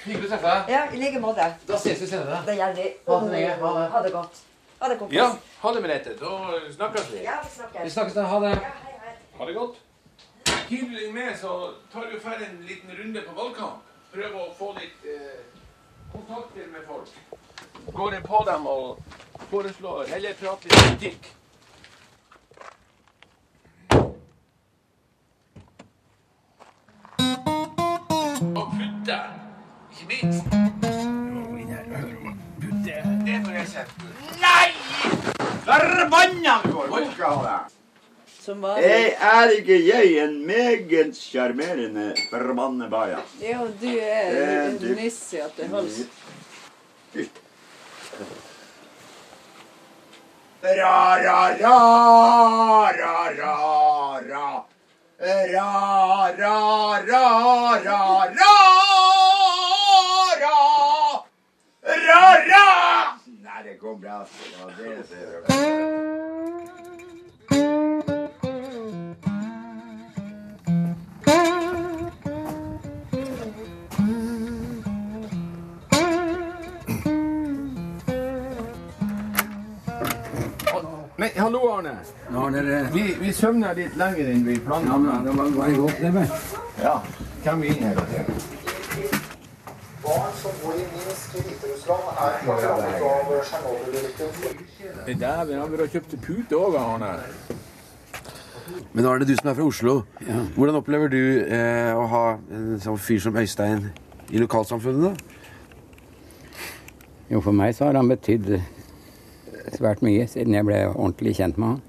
Hyggelig 0.00 0.30
å 0.30 0.32
treffe 0.32 0.52
deg. 0.54 0.70
Ja, 0.72 0.84
i 0.88 1.00
like 1.02 1.18
måte. 1.20 1.46
Da 1.68 1.76
ses 1.76 1.98
vi 2.00 2.06
senere. 2.08 2.38
Det 2.46 2.54
gjelder. 2.56 2.86
Ha 3.04 3.18
det 3.20 3.32
lenge. 3.34 3.50
Ha 3.60 3.72
det. 3.76 3.82
Ha 3.92 4.00
det 4.06 4.12
godt. 4.14 4.38
Ha 4.80 4.88
det, 4.88 4.96
kompis. 4.96 5.18
Ja, 5.18 5.26
ha 5.60 5.72
det, 5.76 5.82
Merete. 5.84 6.14
Da 6.16 6.30
snakkes 6.72 7.10
vi. 7.12 7.18
Ja, 7.26 7.34
vi 7.44 7.50
snakkes. 7.52 7.84
Vi 7.84 7.90
snakkes 7.92 8.16
da. 8.16 8.24
Ha 8.30 8.38
det. 8.46 8.52
Ja, 8.54 8.70
hei, 8.86 8.94
hei. 9.04 9.12
Ha 9.36 9.48
det 9.50 9.56
godt. 9.58 9.76
Hiver 10.70 10.88
du 10.88 10.96
deg 11.02 11.12
med, 11.12 11.34
så 11.36 11.58
tar 11.92 12.08
du 12.08 12.16
ferdig 12.22 12.48
en 12.48 12.62
liten 12.64 12.96
runde 12.96 13.26
på 13.26 13.36
valgkamp. 13.36 13.84
Prøv 14.14 14.38
å 14.40 14.46
få 14.56 14.70
litt 14.78 15.04
eh, 15.04 15.59
kontakter 16.12 16.66
med 16.72 16.86
folk. 16.86 17.08
Går 17.94 18.12
jeg 18.12 18.22
på 18.22 18.44
dem 18.46 18.66
og 18.66 18.98
foreslår 19.50 20.04
heller 20.12 20.34
prate 20.40 20.68
litt 20.68 20.78
politikk. 20.84 21.30
Og 28.56 28.66
putte, 28.76 29.18
ikke 29.92 30.06
minst. 30.08 30.46
Det 33.24 33.36
får 33.44 33.52
jeg 33.54 33.68
sett. 33.68 33.92
Nei! 34.40 34.70
Forbanna 35.66 36.56
går 36.72 36.86
det! 37.44 37.79
Som 38.50 38.60
var 38.60 38.78
Jeg 38.82 39.10
er 39.22 39.52
ikke 39.54 39.76
jeg 39.86 40.24
en 40.24 40.32
meget 40.46 41.14
sjarmerende 41.14 42.08
forbannebaja. 42.32 43.20
Ja, 43.40 43.58
du 43.82 43.86
er 43.86 44.30
Det 44.32 44.42
er 44.42 44.64
en 44.70 44.78
du. 44.78 44.86
nisse 44.98 45.44
til 45.56 45.68
hals. 45.70 46.00
Ra, 50.62 50.96
ra, 51.26 51.38
ra, 51.60 51.76
ra, 52.98 53.14
ra, 53.38 53.54
ra. 54.32 54.48
Ra, 55.52 55.70
ra, 56.40 56.56
ra, 57.06 57.24
ra, 57.86 58.02
ra. 58.34 58.50
Ra, 60.42 60.56
ra, 62.08 62.26
ra. 62.50 62.66
Nei, 63.26 63.62
det 63.62 63.78
går 63.78 63.96
bra. 64.02 64.18
Det 64.26 64.64
var 64.64 64.74
det 64.78 64.90
jeg 64.96 65.04
ser. 65.14 65.26
Nei, 65.48 66.39
hallo 81.50 81.72
Arne. 81.72 82.88
Vi, 82.92 83.02
vi 83.20 83.32
søvner 83.32 83.74
litt 83.74 83.96
lenger 83.98 84.28
enn 84.30 84.44
vi 84.46 84.54
planla. 84.62 84.98
Ja, 85.02 85.16
det 85.24 85.32
var 85.34 85.48
bare 85.56 85.72
godt 85.80 85.98
det. 86.00 86.26
Ja, 86.82 86.94
hvem 87.44 87.64
er 87.64 87.72
inne 87.72 87.88
her? 87.90 87.96
Barn 90.04 90.36
som 90.38 90.54
bor 90.62 90.74
i 90.78 90.84
Minsk 90.92 91.34
i 91.34 91.42
Hviterussland, 91.48 92.04
er 92.14 92.32
rammet 92.46 93.02
av 93.08 93.34
Tsjernobyl-ulykken. 93.48 95.18
Dæven, 95.20 95.58
han 95.58 95.68
burde 95.74 95.90
kjøpt 95.92 96.16
pute 96.22 96.54
òg, 96.60 96.78
Arne. 96.78 97.12
Men 98.94 99.06
Arne, 99.10 99.26
du 99.26 99.34
som 99.36 99.50
er 99.50 99.58
fra 99.58 99.66
Oslo. 99.66 99.94
Hvordan 100.54 100.78
opplever 100.78 101.10
du 101.10 101.22
eh, 101.42 101.92
å 101.98 102.06
ha 102.14 102.24
en 102.54 102.78
sånn 102.82 102.98
fyr 103.02 103.20
som 103.26 103.36
Øystein 103.36 103.90
i 104.30 104.38
lokalsamfunnet? 104.38 105.10
da? 105.10 105.14
Jo, 107.30 107.42
for 107.42 107.54
meg 107.54 107.74
så 107.74 107.90
har 107.90 107.98
han 107.98 108.10
betydd 108.10 108.54
svært 109.76 110.02
mye 110.04 110.26
siden 110.30 110.54
jeg 110.56 110.66
ble 110.66 110.78
ordentlig 110.90 111.36
kjent 111.38 111.58
med 111.60 111.68
han. 111.74 111.80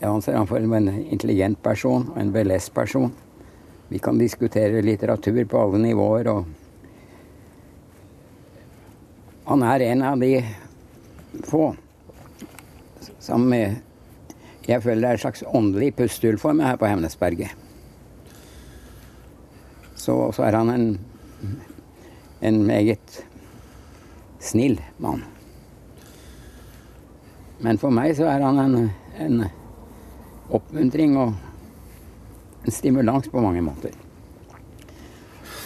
Jeg 0.00 0.10
anser 0.10 0.36
han 0.36 0.48
for 0.50 0.58
en 0.60 0.88
intelligent 1.04 1.62
person 1.64 2.10
og 2.12 2.18
en 2.20 2.32
belest 2.34 2.74
person. 2.74 3.12
Vi 3.88 3.98
kan 4.02 4.18
diskutere 4.18 4.82
litteratur 4.84 5.44
på 5.48 5.60
alle 5.60 5.80
nivåer, 5.80 6.28
og 6.28 6.44
han 9.44 9.62
er 9.62 9.86
en 9.90 10.02
av 10.02 10.20
de 10.20 10.38
få 11.44 11.74
som 13.20 13.52
jeg 13.52 14.80
føler 14.84 15.08
er 15.08 15.18
et 15.18 15.24
slags 15.24 15.44
åndelig 15.44 15.92
pustehull 15.98 16.38
for 16.40 16.56
meg 16.56 16.72
her 16.72 16.80
på 16.80 16.88
Hemnesberget. 16.88 17.52
Så, 19.96 20.16
så 20.36 20.44
er 20.44 20.56
han 20.56 20.72
en, 20.72 20.88
en 22.44 22.64
meget 22.66 23.24
snill 24.40 24.80
mann. 25.00 25.24
Men 27.64 27.80
for 27.80 27.94
meg 27.94 28.12
så 28.18 28.28
er 28.28 28.44
han 28.44 28.60
en, 28.60 28.90
en 29.24 29.44
oppmuntring 30.52 31.16
og 31.16 31.32
en 32.64 32.74
stimulans 32.74 33.30
på 33.32 33.40
mange 33.40 33.62
måter. 33.64 33.94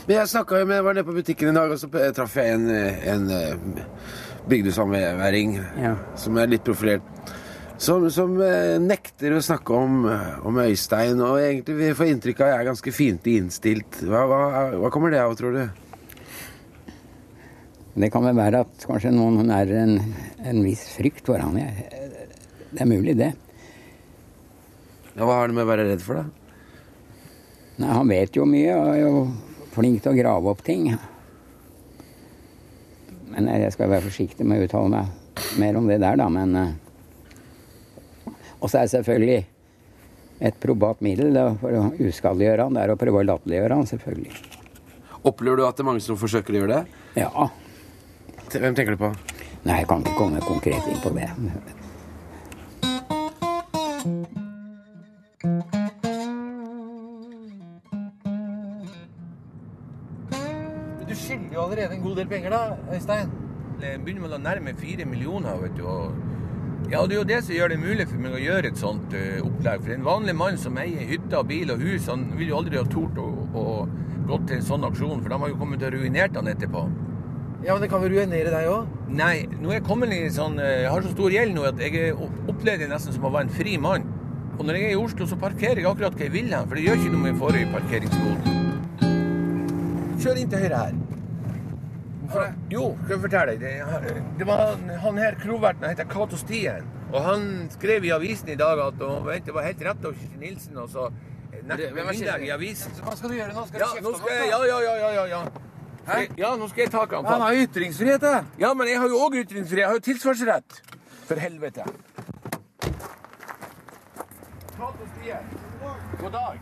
Men 0.06 0.20
jeg 0.20 0.30
snakka 0.30 0.62
jo 0.62 0.68
med, 0.70 0.84
var 0.86 0.94
nede 0.96 1.04
på 1.04 1.16
butikken 1.16 1.50
i 1.50 1.56
dag, 1.56 1.72
og 1.74 1.80
så 1.80 1.90
traff 2.16 2.38
jeg 2.38 2.54
en, 2.54 2.70
eh, 2.72 3.02
en 3.12 3.82
bygdesamværing 4.48 5.58
ja. 5.82 5.92
som 6.16 6.38
er 6.40 6.48
litt 6.54 6.64
profilert. 6.64 7.04
Som, 7.78 8.08
som 8.10 8.32
eh, 8.42 8.78
nekter 8.82 9.36
å 9.36 9.42
snakke 9.44 9.74
om, 9.74 10.06
om 10.48 10.62
Øystein, 10.64 11.20
og 11.20 11.42
egentlig 11.42 11.76
vi 11.82 11.92
får 11.98 12.14
inntrykk 12.14 12.40
av 12.40 12.46
at 12.46 12.54
jeg 12.54 12.62
er 12.62 12.70
ganske 12.70 12.94
fiendtlig 12.94 13.36
innstilt. 13.42 14.00
Hva, 14.06 14.24
hva, 14.30 14.40
hva 14.80 14.94
kommer 14.94 15.12
det 15.14 15.20
av, 15.22 15.36
tror 15.38 15.58
du? 15.58 15.87
Det 17.98 18.10
kan 18.14 18.22
vel 18.22 18.36
være 18.38 18.62
at 18.62 18.84
kanskje 18.86 19.10
noen 19.10 19.40
nærer 19.48 19.80
en, 19.82 19.96
en 20.46 20.62
viss 20.62 20.84
frykt 20.94 21.26
for 21.26 21.42
han. 21.42 21.56
Det 21.58 22.82
er 22.84 22.86
mulig, 22.86 23.16
det. 23.18 23.32
Ja, 25.16 25.24
hva 25.26 25.40
har 25.40 25.50
det 25.50 25.56
med 25.56 25.64
å 25.66 25.70
være 25.72 25.88
redd 25.88 26.04
for, 26.04 26.20
da? 26.20 26.28
Nei, 27.78 27.90
Han 27.90 28.10
vet 28.10 28.38
jo 28.38 28.46
mye 28.46 28.74
og 28.76 28.88
er 28.92 29.00
jo 29.02 29.12
flink 29.74 30.02
til 30.04 30.12
å 30.12 30.18
grave 30.18 30.52
opp 30.52 30.62
ting. 30.66 30.92
Men 33.34 33.50
jeg 33.50 33.74
skal 33.74 33.90
være 33.90 34.06
forsiktig 34.06 34.46
med 34.46 34.62
å 34.62 34.68
uttale 34.68 34.90
meg 34.94 35.58
mer 35.58 35.78
om 35.78 35.90
det 35.90 36.00
der, 36.02 36.18
da. 36.18 36.26
Men 36.30 36.56
eh, 36.58 36.72
Og 38.58 38.70
så 38.70 38.80
er 38.80 38.86
det 38.86 38.94
selvfølgelig 38.94 39.40
et 40.48 40.58
probat 40.62 41.00
middel 41.02 41.34
da, 41.34 41.48
for 41.58 41.74
å 41.74 41.88
uskadeliggjøre 41.98 42.66
han, 42.66 42.78
det 42.78 42.84
er 42.84 42.94
å 42.94 42.98
prøve 42.98 43.24
å 43.24 43.26
latterliggjøre 43.26 43.78
han, 43.78 43.88
selvfølgelig. 43.90 44.42
Opplever 45.26 45.58
du 45.58 45.64
at 45.66 45.78
det 45.78 45.82
er 45.82 45.88
mange 45.90 46.02
som 46.04 46.18
forsøker 46.18 46.54
å 46.54 46.60
gjøre 46.62 46.76
det? 46.76 47.00
Ja. 47.24 47.48
Hvem 48.48 48.74
tenker 48.74 48.94
du 48.96 49.00
på? 49.00 49.08
Nei, 49.68 49.82
jeg 49.82 49.88
kan 49.90 50.00
ikke 50.00 50.16
komme 50.16 50.40
konkret 50.40 50.86
inn 50.88 51.00
på 51.02 51.10
det. 51.12 51.26
Du 61.08 61.12
skylder 61.12 61.52
jo 61.52 61.60
allerede 61.66 61.98
en 61.98 62.02
god 62.02 62.16
del 62.16 62.30
penger, 62.30 62.56
da, 62.56 62.78
Øystein. 62.94 63.34
Det 63.78 63.92
begynner 64.04 64.24
med 64.24 64.38
å 64.38 64.40
nærme 64.40 64.74
fire 64.80 65.04
millioner, 65.06 65.60
vet 65.60 65.76
du. 65.76 65.84
Og 65.84 66.88
ja, 66.88 67.02
det 67.04 67.18
er 67.18 67.18
jo 67.18 67.26
det 67.28 67.42
som 67.44 67.54
gjør 67.54 67.74
det 67.74 67.78
mulig 67.82 68.08
for 68.08 68.22
meg 68.22 68.38
å 68.38 68.40
gjøre 68.40 68.72
et 68.72 68.80
sånt 68.80 69.12
uh, 69.12 69.44
opplegg. 69.44 69.84
For 69.84 69.92
en 69.92 70.08
vanlig 70.08 70.34
mann 70.40 70.56
som 70.60 70.80
eier 70.80 71.04
hytte, 71.10 71.44
bil 71.44 71.74
og 71.74 71.84
hus, 71.84 72.08
han 72.08 72.30
vil 72.38 72.54
jo 72.54 72.62
aldri 72.62 72.80
ha 72.80 72.88
tort 72.88 73.20
å, 73.20 73.28
å 73.52 73.66
gå 74.28 74.40
til 74.48 74.56
en 74.56 74.66
sånn 74.72 74.88
aksjon, 74.88 75.20
for 75.20 75.28
de 75.28 75.40
har 75.44 75.52
jo 75.52 75.60
kommet 75.60 75.84
til 75.84 75.92
å 75.92 76.00
ruinert 76.00 76.40
han 76.40 76.48
etterpå. 76.48 76.86
Ja, 77.64 77.74
men 77.74 77.82
det 77.82 77.88
kan 77.90 78.00
vel 78.04 78.12
ruinere 78.14 78.52
deg 78.54 78.68
òg? 78.70 78.86
Nei, 79.10 79.46
nå 79.58 79.72
er 79.72 79.80
jeg 79.80 79.86
kommet 79.88 80.12
i 80.14 80.20
sånn 80.30 80.60
eh, 80.62 80.84
Jeg 80.84 80.92
har 80.94 81.02
så 81.02 81.10
stor 81.10 81.32
gjeld 81.34 81.56
nå 81.56 81.64
at 81.66 81.80
jeg 81.82 81.94
er- 81.98 82.20
opplever 82.48 82.84
det 82.84 82.90
nesten 82.92 83.12
som 83.16 83.24
å 83.26 83.32
være 83.34 83.48
en 83.48 83.54
fri 83.56 83.74
mann. 83.82 84.04
Og 84.58 84.64
når 84.66 84.78
jeg 84.78 84.84
er 84.88 84.94
i 84.94 85.00
Oslo, 85.02 85.26
så 85.26 85.36
parkerer 85.38 85.80
jeg 85.82 85.86
akkurat 85.90 86.14
hva 86.14 86.24
jeg 86.26 86.32
vil 86.34 86.48
her, 86.54 86.64
for 86.66 86.74
det 86.78 86.84
gjør 86.86 86.98
ikke 87.02 87.12
noe 87.14 87.24
med 87.26 87.38
forrige 87.38 87.68
parkeringsbot. 87.74 88.48
Kjør 90.22 90.40
inn 90.42 90.50
til 90.50 90.62
høyre 90.64 90.80
her. 90.84 90.96
Hvorfor 92.28 92.42
det? 92.44 92.54
Jo, 92.74 92.84
skal 93.04 93.14
jeg 93.14 93.22
fortelle 93.22 93.54
deg. 93.54 93.60
Det, 94.06 94.22
det 94.40 94.46
var 94.48 94.64
han, 94.64 94.88
han 95.04 95.20
her 95.22 95.38
kroverten, 95.42 95.86
heter 95.88 96.08
Cato 96.10 96.36
Stien. 96.36 96.88
Og 97.12 97.22
han 97.24 97.46
skrev 97.72 98.04
i 98.04 98.10
avisen 98.12 98.50
i 98.52 98.58
dag 98.60 98.82
at 98.84 99.00
og, 99.06 99.22
vet, 99.26 99.46
det 99.46 99.54
var 99.56 99.64
helt 99.64 99.80
rett 99.86 100.04
av 100.10 100.18
Kirsti 100.18 100.42
Nilsen. 100.42 100.76
Og 100.82 100.90
så 100.92 101.06
er 101.54 101.62
med 101.64 102.12
innlegg 102.12 102.44
i 102.48 102.52
avisen. 102.54 102.92
Hva 103.02 103.14
skal 103.16 103.32
du 103.32 103.38
gjøre 103.38 103.54
nå? 103.56 103.64
Skal 103.70 103.78
du 103.78 103.84
Ja, 103.86 103.94
kjefte 103.94 104.26
på 104.26 104.34
ja, 104.34 104.60
ja, 104.66 104.80
ja, 104.84 104.94
ja, 104.98 105.10
ja, 105.22 105.24
ja. 105.32 105.42
Hæ? 106.08 106.20
Ja, 106.40 106.54
nå 106.56 106.68
skal 106.70 106.86
jeg 106.86 106.92
ta 106.94 107.04
han. 107.10 107.26
Han 107.28 107.40
har 107.44 107.58
ytringsfrihet, 107.66 108.22
da. 108.22 108.38
Ja, 108.60 108.72
men 108.74 108.88
jeg 108.88 109.00
har 109.00 109.08
jo 109.12 109.18
òg 109.26 109.36
ytringsfrihet. 109.42 109.82
Jeg 109.84 109.90
har 109.90 109.98
jo 109.98 110.04
tilsvarsrett. 110.08 110.78
For 111.28 111.36
helvete. 111.36 111.84
Cato 114.78 115.08
Stien. 115.18 115.44
God 116.20 116.32
dag. 116.32 116.58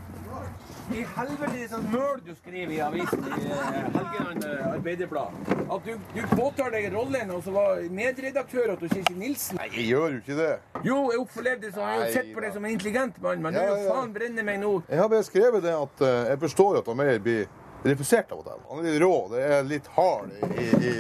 I 0.94 1.00
helvete 1.16 1.56
er 1.59 1.70
sånn 1.70 1.87
møl 1.90 2.20
du 2.22 2.30
skriver 2.37 2.70
i 2.76 2.76
avisen 2.85 3.24
i 3.26 3.48
eh, 3.50 3.78
Helgeland 3.90 4.44
eh, 4.46 4.66
Arbeiderblad. 4.68 5.35
At 5.74 5.88
du, 5.88 5.96
du 6.14 6.20
påtar 6.30 6.70
deg 6.76 6.87
rollen 6.94 7.32
og 7.35 7.40
så 7.42 7.54
var 7.56 7.80
medredaktør 7.90 8.70
til 8.78 8.92
Kirsti 8.92 9.16
Nilsen. 9.18 9.59
Nei, 9.59 9.66
jeg 9.74 9.88
gjør 9.90 10.14
jo 10.14 10.20
ikke 10.22 10.37
det. 10.38 10.52
Jo, 10.87 11.00
jeg 11.11 11.22
opplevde 11.24 11.66
det 11.66 11.72
så. 11.74 11.82
Jeg 11.90 12.02
har 12.04 12.12
sett 12.14 12.30
på 12.37 12.44
deg 12.44 12.54
som 12.54 12.68
en 12.68 12.76
intelligent 12.76 13.18
mann, 13.24 13.42
men 13.42 13.59
Ja, 13.59 13.66
du 13.66 13.82
ja. 13.82 13.96
faen 13.96 14.14
brenner 14.14 14.46
meg 14.46 14.61
nå. 14.62 14.72
Jeg 14.87 15.02
har 15.02 15.11
bare 15.11 15.26
skrevet 15.26 15.66
det 15.66 15.74
at 15.74 16.06
eh, 16.06 16.20
jeg 16.30 16.42
forstår 16.46 16.78
at 16.85 16.92
Meyer 17.02 17.18
blir 17.26 17.48
refusert 17.87 18.33
av 18.33 18.42
til. 18.46 18.62
Han 18.70 18.81
er 18.81 18.88
litt 18.90 19.03
rå. 19.03 19.14
Det 19.33 19.42
er 19.46 19.66
litt 19.66 19.90
hard 19.96 20.33
i, 20.59 20.68
i, 20.90 20.94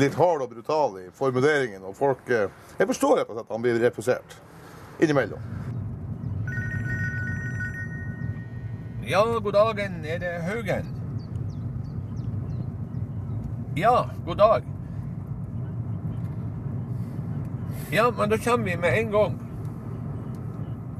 litt 0.00 0.16
hard 0.18 0.44
og 0.44 0.52
brutal 0.52 0.98
i 1.02 1.08
formuleringen. 1.16 1.84
Og 1.86 1.96
folk 1.98 2.30
eh, 2.30 2.48
Jeg 2.78 2.88
forstår 2.92 3.20
rett 3.20 3.30
og 3.30 3.36
slett 3.36 3.48
at 3.48 3.56
han 3.56 3.64
blir 3.64 3.80
refusert 3.82 4.38
innimellom. 5.00 5.44
Ja, 9.10 9.24
god 9.26 9.52
dagen. 9.52 10.04
Er 10.04 10.18
det 10.22 10.34
Haugen? 10.46 10.92
Ja, 13.76 14.10
god 14.26 14.36
dag. 14.36 14.68
Ja, 17.92 18.12
men 18.18 18.30
da 18.30 18.38
kommer 18.38 18.64
vi 18.64 18.76
med 18.76 18.98
en 18.98 19.10
gang. 19.10 19.40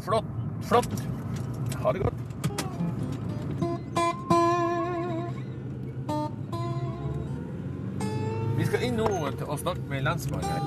Flott. 0.05 0.25
Flott. 0.63 1.03
Ha 1.83 1.93
det 1.93 1.99
godt. 1.99 2.19
Skal 8.70 8.85
inn 8.87 9.00
nå 9.00 9.06
og 9.50 9.56
snakke 9.59 9.83
med 9.90 10.04
lensmannen 10.06 10.46
her. 10.46 10.66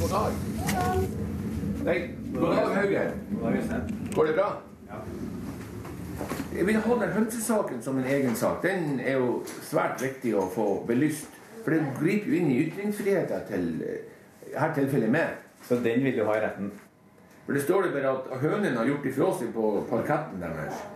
God 0.00 0.12
dag. 0.12 0.36
Hei. 1.88 1.96
god 2.36 2.54
dag, 2.54 2.68
Haugen. 2.76 4.12
Går 4.14 4.30
det 4.30 4.34
bra? 4.36 4.46
Ja. 4.90 5.00
Jeg 6.54 6.66
vil 6.66 6.78
ha 6.84 7.00
den 7.02 7.16
hønsesaken 7.16 7.82
som 7.82 7.98
en 7.98 8.06
egen 8.06 8.38
sak. 8.38 8.62
Den 8.62 9.00
er 9.00 9.18
jo 9.18 9.42
svært 9.48 9.98
viktig 10.06 10.36
å 10.38 10.46
få 10.54 10.68
belyst. 10.86 11.34
For 11.64 11.74
den 11.74 11.90
griper 11.98 12.30
jo 12.30 12.38
inn 12.38 12.54
i 12.54 12.60
ytringsfriheten 12.68 13.42
til 13.50 13.66
her 14.54 14.74
tilfellet 14.78 15.10
med. 15.10 15.42
Så 15.66 15.82
den 15.82 16.06
vil 16.06 16.14
du 16.20 16.22
ha 16.30 16.38
i 16.38 16.46
retten? 16.46 16.70
For 17.42 17.58
det 17.58 17.66
står 17.66 17.88
det 17.88 17.92
bare 17.98 18.14
at 18.14 18.32
hønene 18.46 18.78
har 18.78 18.94
gjort 18.94 19.10
ifra 19.10 19.34
seg 19.42 19.50
på 19.58 19.74
parketten 19.90 20.46
deres. 20.46 20.86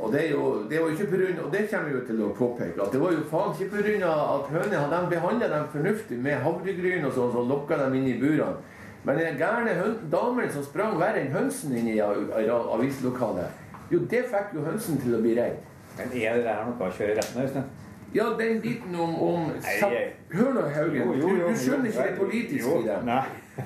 Og 0.00 0.12
det, 0.12 0.20
er 0.26 0.30
jo, 0.30 0.46
det 0.70 0.80
var 0.82 0.90
ikke 0.90 1.06
på 1.10 1.18
grunn, 1.20 1.40
og 1.44 1.52
det 1.52 1.66
kommer 1.70 1.88
vi 1.88 1.94
jo 1.94 2.00
til 2.08 2.22
å 2.24 2.30
påpeke, 2.36 2.82
at 2.82 2.92
det 2.92 3.00
var 3.00 3.12
jo 3.14 3.26
faen 3.30 3.52
ikke 3.54 3.82
pga. 3.82 4.14
at 4.34 4.48
hønene 4.50 4.80
hadde 4.82 5.00
de 5.00 5.12
behandlet 5.14 5.52
dem 5.54 5.68
fornuftig 5.72 6.18
med 6.18 6.40
havregryn 6.42 7.06
og 7.08 7.14
sånn, 7.14 7.30
så 7.32 7.44
lokka 7.48 7.78
dem 7.84 7.94
inn 8.00 8.08
i 8.10 8.16
burene. 8.20 8.56
Men 9.04 9.20
den 9.20 9.38
gærne 9.38 9.76
damen 10.10 10.50
som 10.50 10.64
sprang 10.64 10.98
verre 10.98 11.20
enn 11.20 11.32
hønsen 11.32 11.76
inn 11.76 11.92
i 11.92 12.00
avislokalet, 12.00 13.62
jo, 13.92 14.00
det 14.10 14.24
fikk 14.32 14.54
jo 14.56 14.64
hønsen 14.64 15.00
til 15.02 15.14
å 15.14 15.22
bli 15.22 15.36
redd. 15.38 15.60
Men 15.98 16.14
er 16.18 16.40
det 16.40 16.50
her 16.50 16.64
noe 16.66 16.88
å 16.88 16.94
kjøre 16.98 17.18
retten, 17.20 17.42
Øystein? 17.44 17.66
Ja, 18.14 18.28
den 18.38 18.60
biten 18.62 18.94
om, 18.94 19.14
om 19.22 19.50
Hør 20.32 20.52
nå, 20.54 20.68
Haugen. 20.74 21.12
Du, 21.20 21.26
du 21.28 21.56
skjønner 21.58 21.90
ikke 21.90 22.06
det 22.08 22.18
politiske 22.18 22.76
i 22.80 22.86
det. 22.86 22.98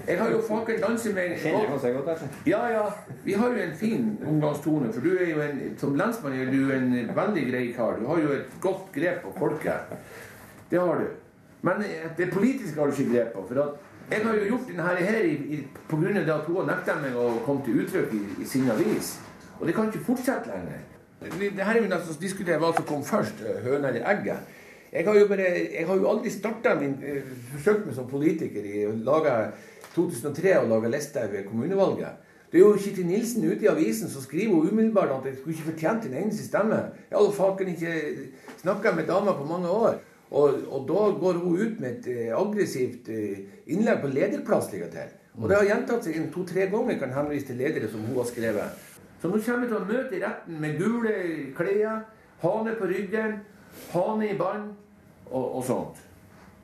Jeg 0.08 0.18
har 0.20 0.30
jo 0.30 0.40
faken 0.44 0.80
danset 0.82 1.14
med 1.14 1.36
godt, 1.42 2.08
altså. 2.08 2.26
Ja, 2.46 2.60
ja. 2.72 2.82
Vi 3.24 3.32
har 3.32 3.48
jo 3.48 3.54
en 3.62 3.76
fin 3.76 4.18
omgangstone, 4.26 4.92
for 4.92 5.00
du 5.00 5.14
er 5.16 5.30
jo 5.30 5.40
en, 5.40 5.62
som 5.80 5.94
lensmann 5.96 6.32
er 6.36 6.50
du 6.52 6.72
en 6.72 6.92
veldig 7.16 7.44
grei 7.52 7.72
kar. 7.76 7.96
Du 8.00 8.06
har 8.06 8.18
jo 8.20 8.28
et 8.36 8.50
godt 8.60 8.92
grep 8.92 9.22
på 9.22 9.32
folket. 9.38 9.96
Det 10.70 10.80
har 10.80 10.94
du. 11.00 11.06
Men 11.62 11.80
eh, 11.82 12.10
det 12.18 12.28
politiske 12.32 12.80
har 12.80 12.86
du 12.86 12.92
ikke 12.92 13.14
grep 13.14 13.32
på. 13.32 13.46
For 13.48 13.62
at 13.62 14.12
jeg 14.12 14.26
har 14.26 14.34
jo 14.34 14.44
gjort 14.50 14.68
denne 14.68 14.82
her 14.82 15.16
i, 15.24 15.32
i, 15.56 15.62
på 15.88 15.96
grunn 15.96 16.16
av 16.16 16.24
det 16.28 16.34
at 16.36 16.44
hun 16.46 16.56
har 16.60 16.68
nekta 16.74 16.94
meg 17.00 17.16
å 17.16 17.30
komme 17.46 17.64
til 17.64 17.80
uttrykk 17.82 18.12
i, 18.16 18.22
i 18.42 18.46
sin 18.48 18.68
avis. 18.70 19.14
Og 19.60 19.66
det 19.66 19.74
kan 19.74 19.88
ikke 19.88 20.04
fortsette 20.06 20.52
lenger. 20.52 20.84
Vi- 21.40 21.48
Det 21.56 21.64
her 21.64 21.74
er 21.76 21.82
jo 21.82 21.88
nesten 21.90 22.14
å 22.14 22.20
diskutere 22.20 22.58
hva 22.62 22.74
som 22.76 22.84
kom 22.84 23.02
først, 23.04 23.40
eh, 23.44 23.62
høna 23.64 23.88
eller 23.88 24.04
egget. 24.12 24.54
Jeg 24.92 25.04
har 25.04 25.18
jo, 25.18 25.26
bare, 25.28 25.48
jeg 25.74 25.86
har 25.86 25.96
jo 26.00 26.08
aldri 26.08 26.30
starta 26.32 26.72
min 26.78 26.94
forsøk 26.96 27.50
forsøkt 27.52 27.86
meg 27.86 27.96
som 27.98 28.08
politiker 28.08 28.64
i 28.64 28.86
å 28.88 28.94
lage 29.04 29.34
2003 29.94 30.54
og 30.62 30.70
lage 30.72 30.92
liste 30.94 31.26
ved 31.32 31.44
kommunevalget. 31.48 32.24
Det 32.48 32.56
er 32.56 32.64
jo 32.64 32.76
Kitty 32.80 33.02
Nilsen 33.04 33.44
ute 33.44 33.66
i 33.66 33.68
avisen 33.68 34.08
som 34.08 34.24
skriver 34.24 34.54
hun 34.54 34.70
umiddelbart 34.72 35.10
at 35.18 35.26
jeg 35.28 35.36
skulle 35.36 35.56
ikke 35.56 35.70
fortjent 35.72 36.06
en 36.08 36.14
eneste 36.22 36.46
stemme. 36.46 36.78
Jeg 37.10 37.18
hadde 37.18 37.34
faken 37.36 37.72
ikke 37.74 37.96
snakka 38.62 38.94
med 38.96 39.10
dama 39.10 39.34
på 39.36 39.44
mange 39.44 39.68
år. 39.68 39.98
Og, 40.30 40.56
og 40.68 40.86
da 40.88 41.02
går 41.20 41.40
hun 41.42 41.60
ut 41.60 41.80
med 41.80 41.90
et 41.90 42.08
eh, 42.12 42.32
aggressivt 42.36 43.08
eh, 43.12 43.44
innlegg 43.66 44.00
på 44.00 44.12
lederplass. 44.12 44.72
ligger 44.72 44.90
til. 44.92 45.12
Og 45.36 45.48
det 45.48 45.56
har 45.56 45.68
gjentatt 45.68 46.04
seg 46.04 46.16
en 46.16 46.30
to-tre 46.32 46.66
ganger. 46.72 46.98
Kan 47.00 47.12
henvise 47.16 47.50
til 47.50 47.60
ledere 47.60 47.88
som 47.92 48.00
hun 48.04 48.16
har 48.16 48.28
skrevet. 48.28 48.88
Så 49.20 49.28
nå 49.28 49.40
kommer 49.44 49.64
vi 49.66 49.70
til 49.70 49.78
å 49.78 49.86
møte 49.88 50.16
i 50.16 50.22
retten 50.24 50.60
med 50.62 50.80
gule 50.80 51.14
klær, 51.56 52.04
hane 52.40 52.74
på 52.78 52.88
ryggen, 52.88 53.38
hane 53.92 54.28
i 54.30 54.36
bånd 54.38 54.70
og, 55.30 55.56
og 55.58 55.64
sånt. 55.64 56.04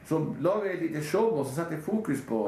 Så 0.04 0.18
lager 0.44 0.66
jeg 0.68 0.74
et 0.76 0.82
lite 0.84 1.00
show 1.08 1.30
og 1.32 1.46
så 1.46 1.54
setter 1.56 1.78
jeg 1.78 1.84
fokus 1.86 2.20
på, 2.28 2.38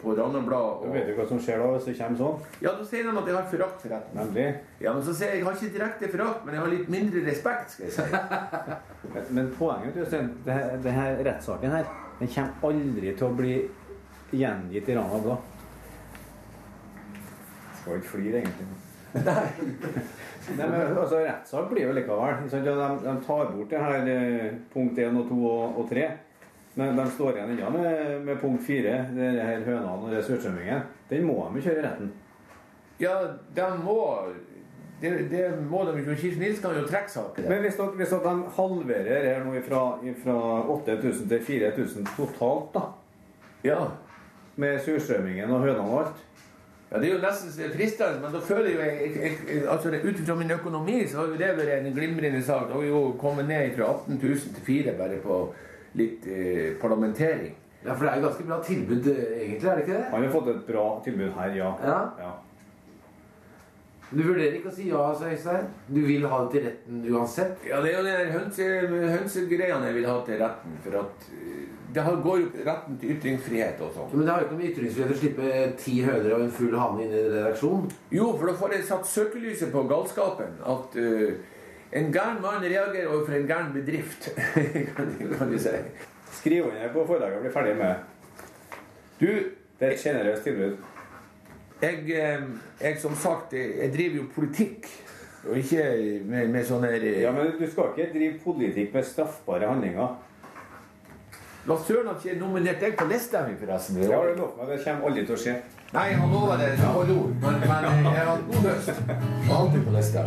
på 0.00 0.14
Randablad. 0.18 0.80
Og... 0.82 0.88
vet 0.94 1.06
du 1.06 1.12
hva 1.14 1.26
som 1.28 1.38
skjer 1.38 1.60
da 1.62 1.68
hvis 1.76 1.84
det 1.86 1.94
kommer 2.00 2.18
sånn? 2.18 2.40
Ja, 2.64 2.72
da 2.74 2.82
sier 2.88 3.06
de 3.06 3.12
at 3.20 3.28
jeg 3.30 3.36
har 3.36 3.46
forakt 3.52 3.84
for 3.84 3.94
retten. 3.94 4.18
Nemlig. 4.18 4.46
Ja, 4.82 4.92
men 4.96 5.04
så 5.06 5.14
sier 5.14 5.30
jeg 5.36 5.38
jeg 5.38 5.46
har 5.46 5.54
ikke 5.60 5.74
direkte 5.76 6.10
forakt, 6.16 6.42
men 6.48 6.56
jeg 6.56 6.64
har 6.64 6.72
litt 6.74 6.88
mindre 6.96 7.22
respekt, 7.28 7.76
skal 7.76 7.86
jeg 7.86 7.94
si. 7.94 8.08
Men- 9.14 9.28
Men 9.38 9.52
poenget 9.58 9.96
Øystein, 10.02 10.32
det 10.48 10.56
det 10.82 10.92
her 10.96 11.22
rettssaken 11.28 11.70
her, 11.76 11.86
den 12.18 12.28
kommer 12.34 12.70
aldri 12.72 13.12
til 13.14 13.26
å 13.28 13.36
bli 13.38 13.54
gjengitt 14.34 14.88
i 14.90 14.96
Rana 14.98 15.20
Blad. 15.22 15.52
Skal 17.80 18.00
ikke 18.00 18.10
flire, 18.16 18.40
egentlig. 18.42 18.66
Nei, 20.56 20.68
men 20.68 20.98
altså, 20.98 21.18
Rettssak 21.24 21.70
blir 21.70 21.88
jo 21.88 21.94
likevel. 21.96 22.44
De, 22.52 22.60
de 23.02 23.14
tar 23.26 23.48
bort 23.50 23.70
det 23.72 23.82
her 23.82 24.10
eh, 24.12 24.52
punkt 24.72 24.98
1 24.98 25.16
og 25.18 25.30
2 25.30 25.38
og, 25.50 25.80
og 25.80 25.88
3. 25.90 26.06
Men 26.76 26.98
de 26.98 27.06
står 27.10 27.38
igjen 27.38 27.54
ennå 27.54 27.70
med, 27.72 28.20
med 28.26 28.40
punkt 28.40 28.62
4, 28.66 28.96
det 29.16 29.30
her 29.40 29.62
hønene 29.64 29.94
og 29.96 30.10
det 30.12 30.20
sørsvømmingen. 30.26 30.84
Den 31.08 31.24
må 31.24 31.38
de 31.48 31.58
jo 31.62 31.70
kjøre 31.70 31.80
i 31.80 31.86
retten. 31.86 32.12
Ja, 33.00 33.14
de 33.56 33.70
må 33.80 33.96
det, 35.00 35.10
det 35.30 35.42
må 35.68 35.82
de 35.84 35.98
ikke. 36.00 36.16
Kirsti 36.20 36.40
Nils 36.40 36.60
kan 36.60 36.76
jo 36.76 36.84
trekke 36.88 37.12
saken. 37.12 37.48
Men 37.48 37.64
hvis, 37.64 37.76
dere, 37.76 37.96
hvis 37.98 38.12
de 38.12 38.34
halverer 38.56 39.26
her 39.28 39.42
nå 39.44 39.60
fra, 39.64 39.82
fra 40.22 40.36
8000 40.76 41.28
til 41.32 41.42
4000 41.48 42.12
totalt, 42.16 42.76
da 42.76 42.86
Ja. 43.66 43.80
Med 44.56 44.78
surstrømmingen 44.80 45.50
og 45.52 45.64
hønene 45.66 45.84
og 45.84 45.98
alt 46.00 46.22
Ja, 46.90 46.98
Det 46.98 47.08
er 47.08 47.14
jo 47.16 47.22
nesten 47.22 47.70
fristende, 47.74 48.20
men 48.22 48.32
da 48.32 48.40
føler 48.40 48.70
jo 48.70 48.78
jeg, 48.78 49.12
jeg, 49.16 49.38
jeg 49.48 49.68
altså 49.68 49.90
Ut 49.90 50.20
fra 50.26 50.34
min 50.38 50.50
økonomi 50.54 51.00
så 51.08 51.18
har 51.18 51.32
jo 51.32 51.38
det 51.40 51.52
vært 51.58 51.86
en 51.86 51.94
glimrende 51.94 52.42
sak. 52.46 52.68
Det 52.68 52.78
har 52.78 52.86
jo 52.86 53.00
kommet 53.20 53.48
ned 53.48 53.74
fra 53.76 53.90
18 54.06 54.20
000 54.22 54.58
til 54.58 54.66
4 54.70 54.94
bare 54.98 55.18
på 55.24 55.38
litt 55.98 56.26
eh, 56.30 56.76
parlamentering. 56.80 57.54
Ja, 57.86 57.94
for 57.94 58.06
det 58.06 58.12
er 58.12 58.20
jo 58.20 58.26
ganske 58.28 58.46
bra 58.46 58.62
tilbud, 58.62 59.06
eh, 59.06 59.38
egentlig, 59.42 59.68
er 59.70 59.74
det 59.74 59.86
ikke 59.86 59.98
det? 59.98 60.04
Han 60.12 60.24
har 60.24 60.32
fått 60.32 60.48
et 60.52 60.64
bra 60.66 60.86
tilbud 61.04 61.32
her, 61.38 61.54
ja. 61.56 61.72
Ja. 61.86 62.32
Du 64.10 64.22
vurderer 64.22 64.54
ikke 64.54 64.70
å 64.70 64.74
si 64.74 64.86
ja, 64.86 65.00
altså, 65.10 65.26
Øystein? 65.32 65.66
Du 65.90 66.00
vil 66.06 66.26
ha 66.30 66.38
det 66.44 66.52
til 66.54 66.66
retten 66.68 67.00
uansett? 67.10 67.64
Ja, 67.66 67.80
det 67.82 67.90
er 67.90 67.96
jo 67.98 68.04
de 68.06 68.34
hønse, 68.36 68.68
hønsegreiene 69.16 69.88
jeg 69.90 69.96
vil 69.98 70.06
ha 70.06 70.20
til 70.26 70.38
retten. 70.42 70.76
For 70.84 70.98
at 71.00 71.26
eh, 71.34 71.65
det 71.96 72.02
har, 72.04 72.16
går 72.20 72.40
jo 72.42 72.48
retten 72.66 72.96
til 73.00 73.14
ytringsfrihet 73.14 73.78
og 73.80 73.94
sånn. 73.94 74.08
Ja, 74.12 74.18
men 74.18 74.26
det 74.26 74.32
har 74.32 74.42
jo 74.42 74.46
ikke 74.46 74.56
noe 74.56 74.60
med 74.60 74.72
ytringsfrihet 74.74 75.12
å 75.14 75.20
slippe 75.20 75.52
ti 75.80 75.94
høner 76.04 76.34
og 76.36 76.42
en 76.44 76.50
full 76.52 76.74
hane 76.76 77.06
inn 77.06 77.14
i 77.16 77.22
redaksjonen. 77.32 77.94
Jo, 78.12 78.26
for 78.34 78.50
da 78.50 78.56
får 78.58 78.74
jeg 78.76 78.88
satt 78.90 79.08
søkelyset 79.08 79.72
på 79.72 79.84
galskapen. 79.88 80.58
At 80.74 80.98
uh, 81.00 81.62
en 81.96 82.10
gæren 82.12 82.42
mann 82.44 82.66
reagerer 82.66 83.08
overfor 83.08 83.38
en 83.38 83.48
gæren 83.48 83.72
bedrift, 83.72 84.28
kan, 84.98 85.14
kan 85.38 85.54
du 85.54 85.56
si. 85.62 85.72
Skriv 86.36 86.68
under 86.68 86.92
på 86.92 87.06
forlaget 87.08 87.38
og 87.38 87.46
bli 87.46 87.54
ferdig 87.54 87.72
med 87.78 87.94
Du 89.20 89.26
Det 89.78 89.88
er 89.88 89.90
et 89.92 90.00
sjenerøst 90.00 90.44
tilbud. 90.44 90.76
Jeg, 91.80 91.98
eh, 92.08 92.44
jeg 92.80 93.00
som 93.00 93.14
sagt, 93.14 93.52
jeg 93.52 93.90
driver 93.92 94.16
jo 94.16 94.28
politikk. 94.34 94.86
Og 95.48 95.58
ikke 95.60 95.82
med, 96.24 96.48
med 96.48 96.64
sånne 96.64 96.94
eh, 96.96 97.20
Ja, 97.22 97.32
men 97.32 97.52
du 97.56 97.66
skal 97.70 97.92
ikke 97.92 98.12
drive 98.14 98.38
politikk 98.44 98.94
med 98.96 99.04
straffbare 99.04 99.68
handlinger. 99.68 100.16
La 101.66 101.74
søren 101.86 102.06
at 102.12 102.22
jeg 102.22 102.36
nominerte 102.38 102.84
deg 102.84 102.92
på 102.94 103.04
lista 103.10 103.40
mi, 103.42 103.56
forresten. 103.58 103.96
Det 103.98 104.12
har 104.12 104.28
du 104.30 104.36
lovt 104.38 104.58
meg. 104.60 104.68
Det 104.70 104.76
kommer 104.84 105.08
aldri 105.08 105.24
til 105.26 105.34
å 105.34 105.38
skje. 105.42 105.54
Nei, 105.96 106.04
han 106.14 106.30
lover 106.30 106.60
det. 106.60 106.68
Jeg 106.78 106.92
holder 106.94 107.16
ord. 107.16 107.32
Men, 107.42 107.56
men 107.58 107.86
eh, 107.88 108.06
jeg 108.06 108.20
har 108.20 108.28
hatt 108.30 108.44
god 108.52 108.60
lyst. 108.68 108.88
Har 109.48 109.56
Alltid 109.56 109.82
på 109.82 109.94
lista. 109.96 110.22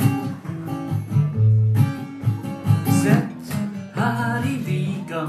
Sett 2.99 3.55
her 3.95 4.49
i 4.51 4.57
vika 4.67 5.23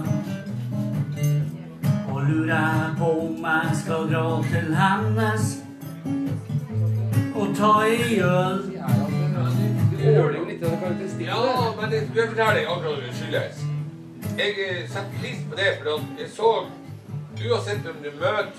og 2.11 2.21
lurer 2.27 2.91
på 2.99 3.15
om 3.29 3.47
jeg 3.47 3.81
skal 3.85 4.11
dra 4.11 4.27
til 4.51 4.69
hennes 4.83 5.49
og 7.39 7.55
ta 7.55 7.73
ei 7.87 8.19
øl. 8.19 8.63
Ja, 8.75 8.91
men 11.81 11.91
det, 11.91 12.07
du 12.11 12.23
forteller 12.27 12.65
akkurat 12.67 12.97
hva 12.97 12.99
du 12.99 13.13
skyldes. 13.15 13.70
Jeg 14.39 14.55
eh, 14.59 14.89
setter 14.89 15.19
pris 15.21 15.41
på 15.51 15.57
det, 15.57 15.73
for 15.83 16.05
jeg 16.19 16.31
så 16.37 16.67
Uansett 17.41 17.79
hvem 17.87 18.03
du 18.05 18.11
møter, 18.21 18.51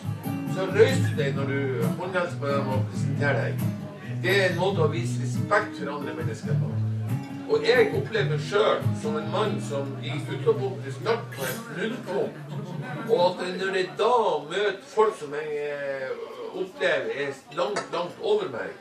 så 0.55 0.63
røyser 0.73 1.09
du 1.11 1.19
deg 1.19 1.35
når 1.37 1.49
du 1.51 1.83
håndhilser 1.99 2.37
på 2.41 2.47
dem 2.49 2.69
og 2.73 2.85
presenterer 2.89 3.41
deg. 3.43 3.65
Det 4.23 4.31
er 4.33 4.47
en 4.47 4.57
måte 4.57 4.81
å 4.81 4.87
vise 4.89 5.21
respekt 5.21 5.75
for 5.77 5.91
andre 5.93 6.15
mennesker 6.17 6.57
på. 6.57 6.69
Og 7.51 7.67
jeg 7.67 7.91
opplever 7.99 8.31
meg 8.31 8.41
sjøl 8.47 8.81
som 9.03 9.19
en 9.19 9.29
mann 9.35 9.53
som 9.67 9.91
i 10.01 10.15
utgangspunktet 10.17 10.97
snart 10.97 11.27
på 11.35 11.45
et 11.45 11.69
nullpunkt. 11.77 12.55
Og 13.11 13.21
at 13.27 13.43
når 13.59 13.77
jeg 13.77 13.91
da 13.99 14.15
møter 14.47 14.81
folk 14.95 15.19
som 15.19 15.35
jeg 15.37 15.67
eh, 15.67 16.07
opplever 16.55 17.11
er 17.27 17.37
langt, 17.59 17.83
langt 17.93 18.25
over 18.33 18.49
meg, 18.55 18.73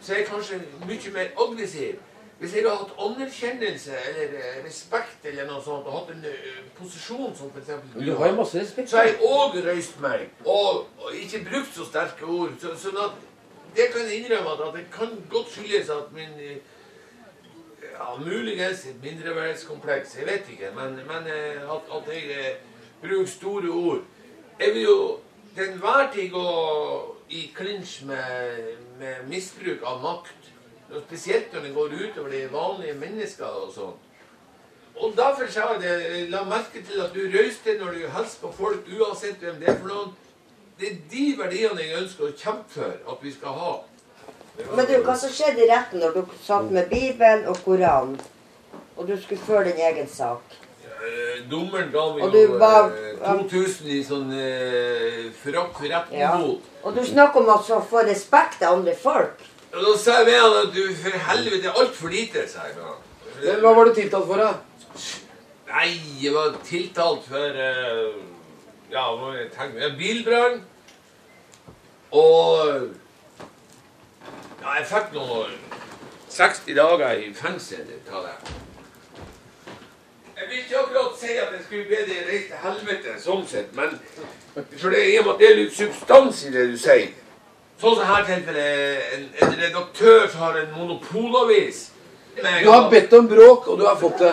så 0.00 0.12
er 0.12 0.22
jeg 0.22 0.30
kanskje 0.34 0.60
mye 0.84 1.14
mer 1.16 1.32
aggressiv. 1.46 2.02
Hvis 2.38 2.54
jeg 2.54 2.66
har 2.68 2.76
hatt 2.76 2.92
anerkjennelse 3.00 3.92
eller 4.08 4.34
eh, 4.38 4.56
respekt 4.64 5.24
eller 5.24 5.46
noe 5.48 5.62
sånt, 5.64 5.86
og 5.88 5.94
hatt 5.94 6.10
en 6.12 6.24
eh, 6.28 6.58
posisjon 6.76 7.32
som 7.36 7.48
f.eks. 7.48 7.70
Du 7.96 8.12
har 8.18 8.28
jo 8.28 8.36
masse 8.36 8.60
respekt. 8.60 8.90
så 8.90 9.00
har 9.00 9.08
jeg 9.08 9.16
òg 9.24 9.56
røyst 9.64 10.00
meg. 10.04 10.26
Og, 10.44 10.82
og 11.00 11.14
ikke 11.16 11.46
brukt 11.48 11.72
så 11.72 11.86
sterke 11.88 12.28
ord. 12.28 12.52
Så, 12.60 12.74
sånn 12.82 13.00
at 13.00 13.16
det 13.76 13.88
kan 13.94 14.04
jeg 14.04 14.20
innrømme 14.20 14.52
at, 14.52 14.64
at 14.68 14.76
det 14.76 14.84
kan 14.92 15.14
godt 15.32 15.54
skyldes 15.54 15.92
at 15.94 16.12
min 16.16 16.36
eh, 16.36 16.58
ja, 17.86 18.12
Muligens 18.20 18.84
et 18.90 19.00
mindreverdskompleks, 19.00 20.18
jeg 20.20 20.28
vet 20.28 20.52
ikke. 20.52 20.74
Men, 20.76 21.00
men 21.08 21.30
at, 21.32 21.88
at 22.00 22.12
jeg 22.12 22.56
bruker 23.00 23.30
store 23.32 23.70
ord. 23.72 24.04
Jeg 24.60 24.74
vil 24.74 24.82
jo 24.82 24.98
til 25.56 25.70
enhver 25.70 26.10
tid 26.12 26.30
gå 26.30 26.48
i 27.30 27.46
klinsj 27.56 28.04
med, 28.04 28.66
med 29.00 29.24
misbruk 29.30 29.80
av 29.88 30.02
makt. 30.04 30.45
Og 30.94 31.02
spesielt 31.06 31.52
når 31.52 31.60
det 31.66 31.74
går 31.74 31.94
utover 32.00 32.30
de 32.30 32.42
vanlige 32.52 32.94
mennesker 33.00 33.46
og 33.62 33.72
sånn. 33.74 33.96
Og 34.96 35.12
derfor 35.16 35.48
sa 35.52 35.72
jeg 35.74 35.80
det, 35.82 36.30
la 36.32 36.44
merke 36.48 36.80
til 36.86 37.00
at 37.04 37.12
du 37.12 37.26
røyste 37.32 37.74
når 37.80 37.92
du 37.98 38.04
hilser 38.06 38.38
på 38.40 38.52
folk, 38.56 38.86
uansett 39.00 39.42
hvem 39.42 39.58
det 39.60 39.68
er 39.68 39.80
for 39.80 39.90
noen. 39.92 40.14
Det 40.80 40.88
er 40.92 40.96
de 41.10 41.24
verdiene 41.38 41.82
jeg 41.84 41.98
ønsker 42.02 42.28
å 42.28 42.36
kjempe 42.36 42.70
for 42.78 43.12
at 43.12 43.24
vi 43.24 43.32
skal 43.34 43.58
ha. 43.60 43.72
Men 44.76 44.86
du, 44.88 44.94
hva 45.04 45.16
som 45.20 45.32
skjedde 45.32 45.64
i 45.66 45.68
retten 45.68 46.00
når 46.00 46.14
du 46.16 46.22
satt 46.44 46.70
med 46.72 46.88
Bibelen 46.88 47.44
og 47.50 47.58
Koranen, 47.64 48.16
og 48.96 49.04
du 49.10 49.12
skulle 49.20 49.42
føre 49.44 49.66
din 49.68 49.82
egen 49.90 50.08
sak? 50.08 50.54
Eh, 50.96 51.42
Dommeren 51.50 51.90
ga 51.92 52.06
meg 52.14 52.32
jo 52.32 52.56
var- 52.58 52.88
eh, 52.92 53.42
2000 53.50 53.90
i 53.92 53.98
sånn 54.04 54.32
eh, 54.32 55.26
frakk 55.42 55.82
retten 55.82 56.18
Ja. 56.18 56.36
bot. 56.38 56.62
Og 56.84 56.94
du 56.94 57.04
snakker 57.04 57.40
om 57.40 57.46
å 57.52 57.82
få 57.84 58.06
respekt 58.08 58.62
av 58.62 58.78
andre 58.78 58.94
folk. 58.96 59.44
Og 59.72 59.82
da 59.82 59.98
sa 59.98 60.18
jeg 60.20 60.26
med 60.26 60.38
han 60.40 60.56
at 60.62 60.74
du 60.74 60.82
for 61.02 61.18
helvete 61.30 61.68
er 61.68 61.80
altfor 61.80 62.08
lite, 62.08 62.46
sa 62.48 62.68
jeg. 62.68 62.76
Men 63.42 63.60
Hva 63.60 63.72
var 63.76 63.84
du 63.84 63.94
tiltalt 63.94 64.26
for, 64.26 64.40
da? 64.40 64.52
Nei, 65.66 65.90
jeg 66.22 66.34
var 66.34 66.54
tiltalt 66.64 67.26
for 67.26 67.58
uh, 67.60 68.22
Ja, 68.90 69.08
må 69.18 69.32
jeg 69.34 69.50
tenke 69.52 69.80
meg 69.80 69.98
Bilbrann. 69.98 70.62
Og 72.10 72.92
Ja, 74.62 74.78
jeg 74.78 74.86
fikk 74.88 75.12
nå 75.14 75.42
60 76.36 76.74
dager 76.76 77.18
i 77.22 77.34
fengsel 77.34 77.84
av 78.12 78.24
det. 78.26 78.54
Jeg 80.36 80.48
vil 80.48 80.58
ikke 80.58 80.78
akkurat 80.78 81.20
si 81.20 81.32
at 81.32 81.52
jeg 81.52 81.60
skulle 81.64 81.84
be 81.84 82.00
deg 82.08 82.26
reise 82.28 82.48
til 82.50 82.58
helvete, 82.62 83.14
sånn 83.20 83.46
sett, 83.48 83.70
men 83.76 83.94
for 84.54 84.92
det 84.92 84.98
er 85.00 85.12
i 85.14 85.20
og 85.20 85.24
med 85.24 85.32
at 85.32 85.40
det 85.40 85.48
er 85.48 85.56
litt 85.62 85.72
substans 85.76 86.42
i 86.44 86.52
det 86.52 86.66
du 86.72 86.76
sier. 86.80 87.14
Sånn 87.76 87.96
som 87.98 88.06
her 88.08 88.22
tilfellet, 88.24 89.08
en, 89.14 89.24
en 89.44 89.56
redaktør 89.60 90.22
som 90.32 90.46
har 90.46 90.54
en 90.62 90.70
monopolavis. 90.78 91.90
Du 92.36 92.70
har 92.70 92.86
bedt 92.90 93.12
om 93.12 93.26
bråk, 93.28 93.68
og 93.68 93.78
du 93.78 93.84
har 93.84 93.98
fått 94.00 94.22
det. 94.22 94.30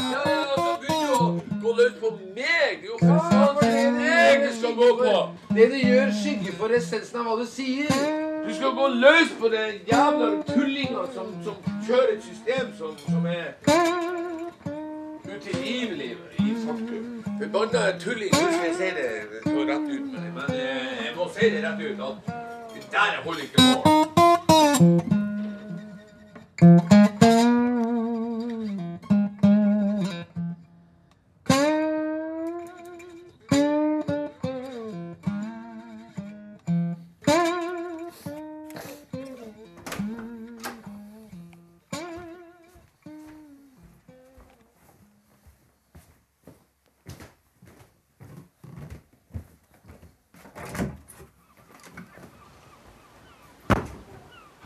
Ja, 0.00 0.22
ja, 0.24 0.44
så 0.54 0.68
begynner 0.80 1.10
du 1.10 1.16
å 1.16 1.26
gå 1.60 1.74
løs 1.76 1.98
på 2.00 2.12
meg. 2.36 2.46
Er 2.46 2.86
jo 2.88 2.96
for 3.02 3.28
faen 3.28 3.98
meg 3.98 4.46
det 4.46 4.52
skal 4.56 4.74
gå 4.78 4.88
på. 5.02 5.12
Det 5.58 5.66
du 5.72 5.76
gjør, 5.76 6.14
skygger 6.22 6.56
for 6.60 6.76
essensen 6.78 7.20
av 7.20 7.28
hva 7.28 7.36
du 7.40 7.44
sier. 7.50 7.92
Du 8.46 8.54
skal 8.56 8.72
gå 8.78 8.88
løs 8.94 9.36
på 9.40 9.52
den 9.52 9.76
jævla 9.90 10.30
tullinga 10.48 11.04
som, 11.12 11.30
som 11.44 11.60
kjører 11.84 12.14
et 12.16 12.24
system 12.24 12.72
som, 12.78 12.96
som 13.04 13.28
er 13.28 13.52
utilgivelig 15.36 16.12
i 16.40 16.56
faktum. 16.64 17.04
Forbanna 17.42 17.86
tulling. 18.00 18.32
Nå 18.32 18.48
skal 18.56 18.66
jeg 18.70 18.76
si 18.80 18.90
det 18.96 19.08
så 19.44 19.68
rett 19.68 19.88
ut 19.92 20.06
men 20.36 20.50
eh, 20.52 21.06
jeg 21.06 21.14
må 21.16 21.30
si 21.32 21.48
det 21.52 21.64
rett 21.64 21.80
ut 21.84 22.04
at 22.08 22.45
det 23.04 23.12
der 23.16 23.22
holder 23.24 23.42
ikke 23.42 23.56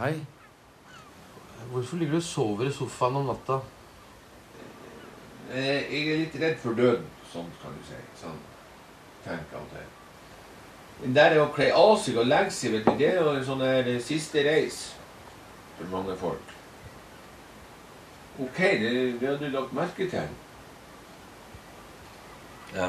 Hei. 0.00 0.26
Hvorfor 1.70 1.96
ligger 1.96 2.12
du 2.12 2.16
og 2.16 2.22
sover 2.24 2.68
i 2.70 2.72
sofaen 2.72 3.16
om 3.20 3.26
natta? 3.28 3.58
Eh, 5.52 5.92
Jeg 5.92 6.06
er 6.08 6.20
litt 6.22 6.38
redd 6.40 6.56
for 6.62 6.72
døden, 6.78 7.04
sånn 7.28 7.50
kan 7.60 7.74
du 7.76 7.82
si. 7.84 7.98
Sånn 8.16 8.38
tenker 9.26 9.58
og 9.60 9.66
til. 9.74 9.90
Det 11.02 11.12
der 11.18 11.36
å 11.42 11.50
kle 11.52 11.68
av 11.76 11.92
seg 12.00 12.16
og 12.16 12.30
legge 12.30 12.54
seg, 12.56 12.78
vet 12.78 12.88
du, 12.88 12.94
det 12.96 13.10
er 13.10 13.20
jo 13.20 13.34
en 13.34 13.44
sånn 13.44 13.60
der 13.60 13.92
siste 14.04 14.46
reis 14.46 14.80
for 15.76 15.92
mange 15.92 16.16
folk. 16.16 16.56
Ok, 18.40 18.58
det, 18.80 18.96
det 19.20 19.28
har 19.28 19.36
du 19.36 19.48
lagt 19.52 19.76
merke 19.76 20.08
til. 20.08 20.34
Ja. 22.72 22.88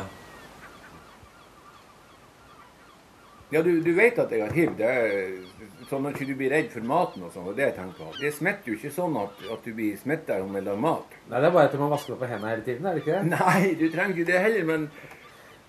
Ja, 3.52 3.62
du, 3.62 3.82
du 3.84 3.92
vet 3.94 4.20
at 4.20 4.32
jeg 4.32 4.46
har 4.46 4.54
hiv. 4.56 4.76
Det 4.80 4.88
er 4.88 5.86
sånn 5.90 6.06
at 6.08 6.16
ikke 6.16 6.30
du 6.30 6.38
blir 6.40 6.54
redd 6.54 6.70
for 6.72 6.86
maten 6.88 7.26
og 7.28 7.34
sånn. 7.34 7.50
Det 7.58 7.66
jeg 7.66 7.76
tenker 7.76 7.98
på. 8.00 8.12
Det 8.22 8.32
smitter 8.36 8.72
jo 8.72 8.78
ikke 8.78 8.92
sånn 8.96 9.18
at, 9.20 9.42
at 9.56 9.66
du 9.68 9.74
blir 9.76 9.98
smitta 10.00 10.38
om 10.44 10.56
eller 10.56 10.72
lager 10.72 10.84
mat. 10.86 11.18
Nei, 11.28 11.42
det 11.42 11.50
er 11.50 11.56
bare 11.58 11.72
at 11.72 11.80
man 11.82 11.92
vasker 11.92 12.16
opp 12.16 12.22
på 12.24 12.30
hendene 12.32 12.54
hele 12.54 12.66
tiden, 12.68 12.88
er 12.88 12.96
det 12.96 13.04
ikke 13.04 13.18
det? 13.18 13.32
Nei, 13.34 13.74
du 13.82 13.86
trenger 13.92 14.16
ikke 14.16 14.32
det 14.32 14.44
heller, 14.46 14.70
men 14.72 14.88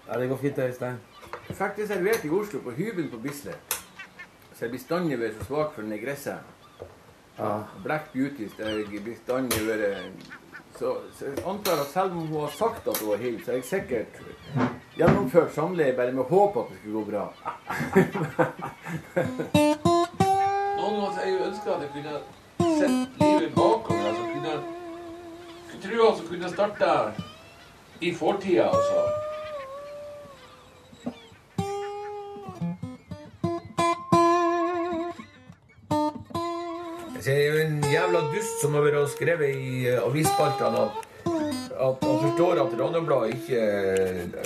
Ja, 0.07 0.19
det 0.19 0.29
går 0.31 0.41
fint, 0.43 0.59
Øystein. 0.59 1.01
Jeg 1.49 1.57
fikk 1.57 1.77
det 1.79 1.89
servert 1.89 2.25
i 2.27 2.31
Oslo, 2.37 2.61
på 2.63 2.75
hybelen 2.77 3.11
på 3.11 3.21
Bislett. 3.23 3.77
Så 4.53 4.67
jeg 4.67 4.75
bestandig 4.75 5.19
vært 5.21 5.39
så 5.41 5.47
svak 5.49 5.75
for 5.77 5.87
negresset. 5.87 6.51
Ja. 7.39 7.53
Black 7.83 8.11
Beauties, 8.13 8.55
det 8.59 8.67
har 8.67 9.05
bestandig 9.07 9.63
vært 9.67 10.31
så, 10.79 10.97
så 11.19 11.29
jeg 11.29 11.43
antar 11.47 11.83
at 11.83 11.91
selv 11.93 12.17
om 12.17 12.27
hun 12.27 12.41
har 12.41 12.55
sagt 12.57 12.87
at 12.89 12.99
hun 13.03 13.13
har 13.13 13.21
hiv, 13.23 13.41
så 13.45 13.53
er 13.53 13.59
jeg 13.61 13.69
sikkert 13.69 14.21
gjennomført 14.97 15.55
samleie 15.55 15.97
bare 15.97 16.13
med 16.13 16.25
håp 16.29 16.57
at 16.61 16.71
det 16.71 16.79
skulle 16.79 16.99
gå 16.99 17.05
bra. 17.11 17.25
Noen 20.77 20.95
ganger 20.99 21.11
har 21.17 21.25
jeg 21.25 21.33
jo 21.33 21.45
ønska 21.49 21.69
at 21.75 21.83
jeg 21.87 21.93
kunne 21.97 22.15
sett 22.79 23.21
livet 23.23 23.55
bakover. 23.57 24.05
Altså 24.11 24.25
kunne, 24.35 24.55
kunne 25.71 25.83
tro 25.87 26.09
altså 26.11 26.25
kunne 26.29 26.49
starta 26.53 26.91
i 28.03 28.15
fortida, 28.15 28.69
altså. 28.69 28.99
Så 37.23 37.31
jeg 37.31 37.39
er 37.39 37.53
jo 37.55 37.59
en 37.63 37.85
jævla 37.87 38.21
dust 38.33 38.57
som 38.65 38.75
har 38.75 38.83
vært 38.83 39.13
skrevet 39.15 39.55
i 39.55 39.87
avisspaltene 39.95 40.81
at, 40.89 41.12
at 41.83 42.05
han 42.07 42.21
forstår 42.23 42.63
at 42.63 42.79
Randabladet 42.81 43.35
ikke 43.35 43.61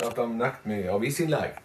At 0.07 0.17
de 0.17 0.27
nekter 0.33 0.71
meg 0.71 0.89
avisinnlegg. 0.93 1.61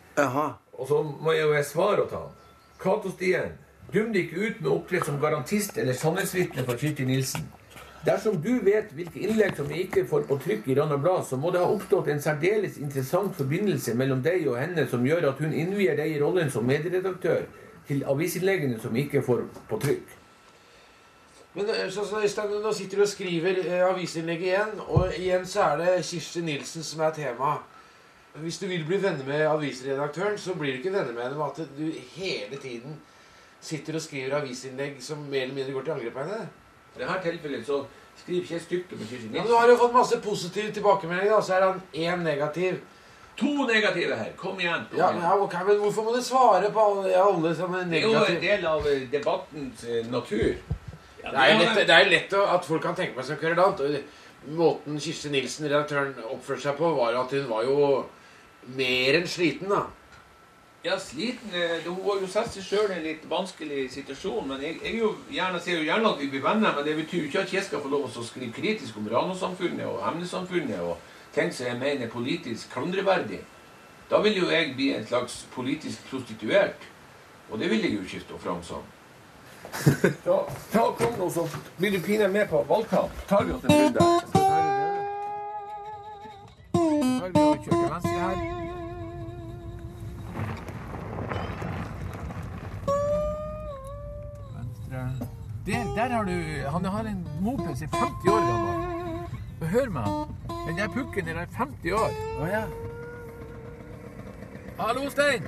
Og 0.73 0.89
så 0.89 1.01
må 1.03 1.33
jeg 1.33 1.49
jo 1.49 1.65
svare 1.65 2.07
til 2.09 2.19
han. 2.19 2.39
Cato 2.83 3.11
Stien, 3.15 3.57
dum 3.95 4.13
deg 4.13 4.27
ikke 4.27 4.47
ut 4.47 4.61
med 4.61 4.71
å 4.71 4.77
opptre 4.81 5.03
som 5.05 5.21
garantist 5.23 5.79
eller 5.79 5.97
sannhetsvitne 5.97 6.65
for 6.67 6.81
Kirsti 6.81 7.07
Nilsen. 7.09 7.47
Dersom 8.03 8.41
du 8.43 8.57
vet 8.67 8.89
hvilke 8.97 9.21
innlegg 9.23 9.55
som 9.55 9.69
jeg 9.71 9.87
ikke 9.87 10.03
får 10.11 10.25
på 10.27 10.39
trykk 10.43 10.65
i 10.73 10.75
Rana 10.75 10.97
Blad, 10.99 11.23
så 11.29 11.37
må 11.39 11.53
det 11.55 11.61
ha 11.63 11.69
oppstått 11.71 12.11
en 12.11 12.23
særdeles 12.23 12.81
interessant 12.83 13.37
forbindelse 13.39 13.95
mellom 13.95 14.25
deg 14.25 14.49
og 14.51 14.59
henne 14.59 14.89
som 14.91 15.07
gjør 15.07 15.29
at 15.31 15.43
hun 15.45 15.55
innvier 15.55 15.95
deg 16.01 16.17
i 16.17 16.19
rollen 16.23 16.51
som 16.51 16.67
medredaktør 16.67 17.47
til 17.87 18.03
avisinnleggene 18.11 18.81
som 18.83 18.97
jeg 18.99 19.07
ikke 19.07 19.23
får 19.29 19.47
på 19.71 19.79
trykk. 19.87 20.19
Men 21.55 21.69
eh, 21.69 21.91
så, 21.91 22.05
så, 22.05 22.21
Øystein, 22.21 22.51
nå 22.63 22.73
sitter 22.73 22.97
du 22.97 23.05
og 23.05 23.09
skriver 23.09 23.61
eh, 23.67 23.85
avisinnlegg 23.85 24.45
igjen, 24.47 24.79
og 24.89 25.13
igjen 25.19 25.47
så 25.47 25.67
er 25.73 25.83
det 25.83 26.05
Kirsti 26.09 26.41
Nilsen 26.47 26.85
som 26.87 27.03
er 27.05 27.17
tema. 27.17 27.57
Hvis 28.41 28.59
du 28.59 28.67
vil 28.67 28.85
bli 28.89 28.97
venner 29.03 29.27
med 29.29 29.45
avisredaktøren, 29.45 30.39
så 30.41 30.55
blir 30.57 30.73
du 30.73 30.79
ikke 30.81 30.93
venner 30.95 31.13
med 31.13 31.27
henne 31.27 31.37
med 31.37 31.51
at 31.51 31.75
du 31.77 31.91
hele 32.15 32.57
tiden 32.57 32.97
sitter 33.61 33.99
og 33.99 34.03
skriver 34.03 34.39
avisinnlegg 34.39 34.97
som 35.05 35.21
mer 35.29 35.45
eller 35.45 35.59
mindre 35.59 35.77
går 35.77 35.85
til 35.85 35.97
angrep 35.99 36.17
på 36.17 36.25
henne. 36.25 36.49
I 36.97 37.03
dette 37.03 37.21
tilfellet 37.27 37.69
så 37.69 37.83
skriver 38.23 38.41
ikke 38.41 38.55
jeg 38.55 38.65
stygt 38.65 38.97
om 38.97 39.05
Kirsti 39.05 39.29
Nilsen. 39.29 39.37
Ja, 39.37 39.47
du 39.51 39.55
har 39.59 39.69
jo 39.69 39.77
fått 39.85 39.95
masse 40.01 40.21
positive 40.25 40.73
tilbakemeldinger, 40.73 41.37
og 41.37 41.45
så 41.45 41.59
er 41.59 41.69
han 41.69 41.83
én 41.93 42.25
negativ. 42.25 42.81
To 43.37 43.67
negative 43.69 44.17
her. 44.17 44.33
Kom 44.37 44.61
igjen. 44.61 44.89
Kom 44.91 44.99
igjen. 44.99 45.15
men, 45.15 45.25
ja, 45.25 45.37
okay, 45.41 45.65
men 45.69 45.79
hvorfor 45.85 46.05
må 46.09 46.17
du 46.17 46.23
svare 46.25 46.73
på 46.73 46.81
alle, 46.81 47.13
alle 47.17 47.55
sånne 47.57 47.85
Det 47.91 48.01
er 48.01 48.09
jo 48.09 48.25
en 48.25 48.43
del 48.43 48.67
av 48.69 48.89
debattens 49.13 49.85
eh, 49.85 50.07
natur. 50.09 50.57
Det 51.23 51.39
er 51.39 51.53
jo 51.53 51.59
lett, 51.61 51.81
det 51.87 51.97
er 51.97 52.11
lett 52.11 52.35
at 52.35 52.67
folk 52.67 52.83
kan 52.83 52.99
tenke 52.99 53.15
på 53.17 53.25
som 53.27 53.39
kverulant. 53.39 53.81
og 53.81 54.53
Måten 54.59 54.99
Kirsti 54.99 55.31
Nilsen, 55.31 55.69
redaktøren, 55.71 56.17
oppførte 56.27 56.65
seg 56.65 56.79
på, 56.79 56.89
var 56.97 57.15
at 57.15 57.31
hun 57.31 57.45
var 57.51 57.63
jo 57.63 57.77
mer 58.75 59.19
enn 59.21 59.29
sliten, 59.31 59.71
da. 59.71 59.85
Ja, 60.83 60.97
sliten 60.99 61.55
eh, 61.55 61.85
Hun 61.85 62.01
har 62.03 62.19
jo 62.25 62.27
satt 62.27 62.51
seg 62.51 62.65
sjøl 62.67 62.89
i 62.91 62.97
en 62.97 63.05
litt 63.07 63.27
vanskelig 63.31 63.85
situasjon. 63.95 64.49
Men 64.51 64.65
jeg, 64.65 64.81
jeg 64.83 64.99
jo 64.99 65.13
gjerne, 65.31 65.61
sier 65.63 65.79
jo 65.79 65.87
gjerne 65.87 66.11
at 66.11 66.19
vi 66.19 66.31
blir 66.33 66.43
venner, 66.43 66.75
men 66.75 66.87
det 66.89 66.97
betyr 66.99 67.21
jo 67.21 67.29
ikke 67.29 67.45
at 67.45 67.55
jeg 67.55 67.67
skal 67.69 67.85
få 67.85 67.93
lov 67.93 68.09
å 68.09 68.25
skrive 68.27 68.51
kritisk 68.57 68.99
om 68.99 69.07
Rano-samfunnet 69.13 69.87
og 69.87 70.01
Hemne-samfunnet 70.03 70.83
og 70.83 70.97
ting 71.37 71.55
som 71.55 71.69
jeg 71.69 71.79
mener 71.79 72.09
er 72.09 72.11
politisk 72.11 72.75
klandreverdig. 72.75 73.39
Da 74.11 74.19
vil 74.27 74.43
jo 74.43 74.51
jeg 74.51 74.75
bli 74.75 74.91
en 74.97 75.07
slags 75.07 75.45
politisk 75.55 76.03
prostituert. 76.11 76.83
Og 77.53 77.63
det 77.63 77.71
vil 77.71 77.87
jeg 77.87 77.95
jo 77.95 78.03
ikke 78.03 78.25
stå 78.27 78.43
fram 78.43 78.67
som. 78.67 78.83
Ja, 80.27 80.47
ta 80.73 80.85
kom 80.99 81.15
nå, 81.19 81.31
så 81.31 81.49
blir 81.79 81.91
du 81.91 82.01
pinadø 82.01 82.33
med 82.33 82.49
på 82.49 82.63
valgkamp. 82.69 83.11
Tar 83.29 83.45
vi 83.45 83.53
oss 83.53 83.65
en 83.65 83.71
runde. 83.71 84.01
Og 84.01 84.23
Der, 95.67 95.95
der 95.95 96.09
har 96.09 96.25
du 96.25 96.69
Han 96.69 96.85
har 96.85 97.01
en 97.01 97.29
moped 97.41 97.77
som 97.77 97.89
er 97.93 97.97
50 97.97 98.29
år 98.29 98.41
gammel. 98.51 99.69
Hør 99.69 99.91
meg. 99.91 100.07
Den 100.69 100.79
der 100.79 100.89
pukken 100.89 101.27
den 101.27 101.37
er 101.37 101.47
50 101.53 101.93
år. 101.93 102.11
Å 102.41 102.47
ja. 102.47 102.63
Hallo, 104.79 105.11
Stein. 105.11 105.43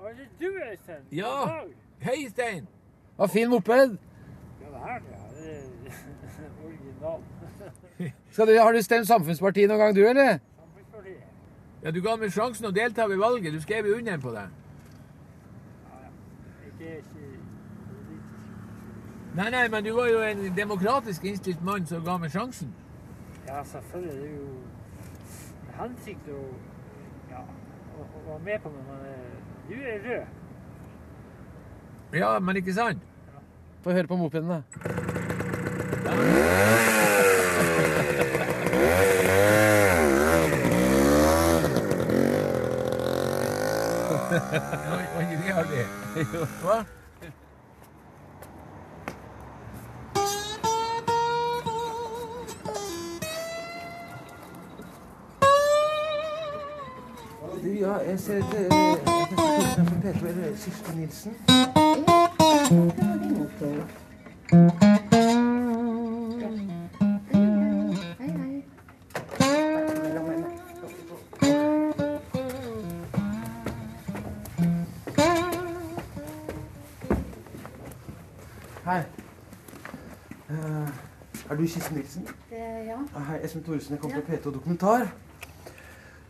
Var 0.00 0.12
det 0.18 0.25
du, 0.40 0.46
Øystein? 0.70 1.02
Ja. 1.12 1.60
Hei, 2.00 2.28
Stein. 2.28 2.66
Hva 3.16 3.26
fin 3.26 3.48
moped. 3.50 3.96
Ja, 4.60 4.66
det 4.72 4.82
her, 4.84 5.00
ja. 5.10 5.22
Det 5.40 5.52
er 5.52 6.50
original. 6.66 7.20
Du, 8.36 8.58
har 8.60 8.72
du 8.72 8.82
stemt 8.82 9.06
Samfunnspartiet 9.08 9.68
noen 9.68 9.80
gang, 9.80 9.96
du, 9.96 10.02
eller? 10.08 10.38
Samfunnspartiet. 10.58 11.22
Ja, 11.82 11.90
Du 11.90 12.02
ga 12.04 12.16
meg 12.20 12.32
sjansen 12.34 12.68
å 12.68 12.72
delta 12.76 13.06
ved 13.08 13.16
valget. 13.22 13.54
Du 13.54 13.60
skrev 13.64 13.86
jo 13.88 13.96
under 13.96 14.18
på 14.20 14.34
det. 14.34 14.44
Ikke, 16.66 16.98
ikke 16.98 17.24
Nei, 19.36 19.50
nei, 19.52 19.68
men 19.68 19.84
du 19.84 19.90
var 19.92 20.06
jo 20.08 20.20
en 20.24 20.56
demokratisk 20.56 21.24
innstilt 21.28 21.64
mann 21.64 21.86
som 21.86 22.04
ga 22.04 22.16
meg 22.20 22.30
sjansen. 22.32 22.70
Ja, 23.46 23.62
selvfølgelig. 23.64 24.12
Det 24.16 24.28
er 24.28 24.36
jo 24.36 24.46
en 25.66 25.74
hensikt 25.80 26.30
å 26.32 26.38
ja, 27.30 27.42
å, 27.44 28.06
å 28.06 28.22
være 28.30 28.38
med 28.46 28.64
på, 28.64 28.72
noe. 28.72 28.96
er, 29.04 29.26
du 29.68 29.74
er 29.74 29.98
rød. 30.04 30.24
Ja, 32.18 32.38
men 32.38 32.56
ikke 32.56 32.74
sant? 32.74 32.98
Få 33.82 33.90
høre 33.92 34.06
på 34.06 34.16
mopeden, 34.16 34.48
da. 34.48 34.62
Var 45.14 45.20
ikke 45.20 45.36
det 45.42 45.52
artig? 45.54 45.86
Hva? 46.62 46.84
Jeg 60.24 60.58
Siste 60.58 60.96
Nilsen. 60.96 61.32
Hei. 78.84 78.98
Eh, 80.48 80.88
er 81.50 81.54
du 81.56 81.66
Kirsten 81.66 81.96
Nilsen? 81.96 82.28
ja. 82.52 83.20
Hei, 83.20 83.44
Espen 83.44 83.62
Thoresen. 83.62 83.92
Jeg 83.92 84.00
kommer 84.00 84.16
fra 84.26 84.34
P2 84.34 84.54
Dokumentar. 84.54 85.12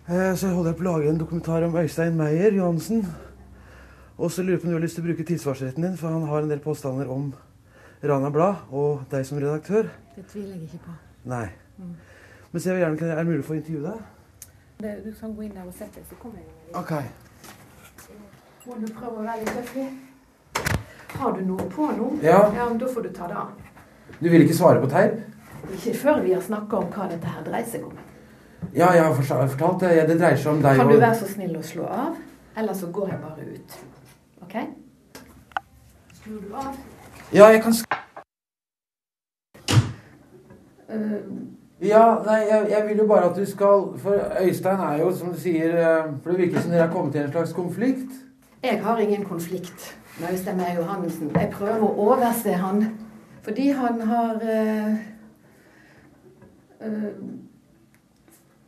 Så 0.08 0.46
jeg 0.46 0.54
holder 0.54 0.70
jeg 0.70 0.76
på 0.76 0.84
å 0.84 0.90
lage 0.92 1.10
en 1.10 1.20
dokumentar 1.20 1.64
om 1.66 1.76
Øystein 1.76 2.16
Meyer 2.16 2.52
Johansen. 2.54 3.06
Og 4.16 4.30
så 4.32 4.42
lurer 4.42 4.56
jeg 4.56 4.60
på 4.62 4.66
om 4.66 4.72
du 4.72 4.78
har 4.78 4.84
lyst 4.84 4.96
til 4.96 5.04
å 5.04 5.08
bruke 5.10 5.24
tilsvarsretten 5.28 5.84
din, 5.84 5.96
for 6.00 6.08
han 6.08 6.24
har 6.30 6.42
en 6.42 6.50
del 6.52 6.60
påstander 6.64 7.10
om 7.12 7.30
Rana 8.04 8.30
Blad 8.32 8.72
og 8.72 9.04
deg 9.10 9.26
som 9.28 9.40
redaktør. 9.42 9.90
Det 10.16 10.24
tviler 10.30 10.54
jeg 10.54 10.70
ikke 10.70 10.84
på. 10.86 10.94
Nei. 11.28 11.46
Mm. 11.76 11.94
Men 12.52 12.62
så 12.62 12.70
jeg 12.70 12.76
vil 12.76 12.84
gjerne, 12.84 12.98
kan 13.00 13.12
er 13.12 13.20
det 13.20 13.26
mulig 13.28 13.44
å 13.44 13.48
få 13.50 13.58
intervjue 13.58 13.90
deg? 13.90 14.04
Det, 14.80 14.92
du 15.04 15.10
kan 15.20 15.34
gå 15.36 15.44
inn 15.44 15.52
der 15.52 15.66
og 15.68 15.76
sette 15.76 16.00
deg, 16.00 16.06
så 16.08 16.16
kommer 16.20 16.40
jeg. 16.40 16.48
Ok. 16.80 16.92
Må 18.66 18.78
du 18.80 18.88
prøve 18.96 19.20
å 19.20 19.26
være 19.26 19.42
litt 19.42 19.52
høflig? 19.58 19.86
Har 21.16 21.36
du 21.36 21.42
noe 21.48 21.66
på 21.72 21.88
nå? 21.98 22.08
Ja. 22.24 22.38
ja 22.56 22.68
men 22.70 22.80
da 22.80 22.88
får 22.92 23.06
du 23.06 23.10
ta 23.16 23.28
det 23.30 23.36
av. 23.40 23.52
Du 24.20 24.30
vil 24.32 24.46
ikke 24.46 24.56
svare 24.56 24.80
på 24.80 24.88
teip? 24.92 25.20
Ikke 25.76 25.92
før 25.96 26.22
vi 26.24 26.32
har 26.32 26.44
snakka 26.44 26.80
om 26.80 26.88
hva 26.94 27.10
dette 27.10 27.34
her 27.36 27.44
dreier 27.44 27.68
seg 27.68 27.84
om. 27.84 27.92
Ja, 28.72 28.94
jeg 28.96 29.04
har 29.04 29.14
fortalt 29.16 29.84
det. 29.84 29.92
Det 30.08 30.16
dreier 30.16 30.40
seg 30.40 30.54
om 30.54 30.64
deg 30.64 30.80
og 30.80 30.84
Kan 30.84 30.92
du 30.92 31.00
være 31.00 31.20
så 31.20 31.28
snill 31.30 31.56
å 31.58 31.64
slå 31.64 31.86
av? 31.88 32.16
Eller 32.56 32.76
så 32.76 32.88
går 32.92 33.12
jeg 33.12 33.22
bare 33.22 33.46
ut. 33.52 33.78
OK? 34.46 34.56
Skrur 36.14 36.40
du 36.40 36.54
av? 36.54 36.74
Ja, 37.34 37.46
jeg 37.46 37.62
kan 37.62 37.74
skru 37.74 37.96
uh, 40.88 41.14
Ja, 41.82 42.04
nei, 42.24 42.36
jeg, 42.50 42.66
jeg 42.70 42.84
vil 42.88 43.02
jo 43.02 43.06
bare 43.06 43.30
at 43.30 43.36
du 43.36 43.44
skal 43.44 43.88
For 43.98 44.14
Øystein 44.40 44.80
er 44.80 45.00
jo, 45.02 45.10
som 45.16 45.32
du 45.34 45.40
sier 45.40 45.74
eh, 45.76 46.12
For 46.22 46.30
det 46.30 46.38
virker 46.38 46.62
som 46.62 46.70
dere 46.70 46.86
har 46.86 46.92
kommet 46.92 47.12
til 47.12 47.24
en 47.24 47.32
slags 47.32 47.52
konflikt. 47.52 48.14
Jeg 48.62 48.78
har 48.84 48.98
ingen 48.98 49.24
konflikt 49.24 49.98
med 50.20 50.32
Øystein 50.32 50.56
Meyer 50.56 50.78
Johannessen. 50.78 51.34
Jeg 51.34 51.50
prøver 51.52 51.82
å 51.82 51.92
overse 52.06 52.54
han 52.62 52.86
fordi 53.46 53.68
han 53.70 54.00
har 54.00 54.40
uh, 54.42 54.94
uh, 56.82 57.12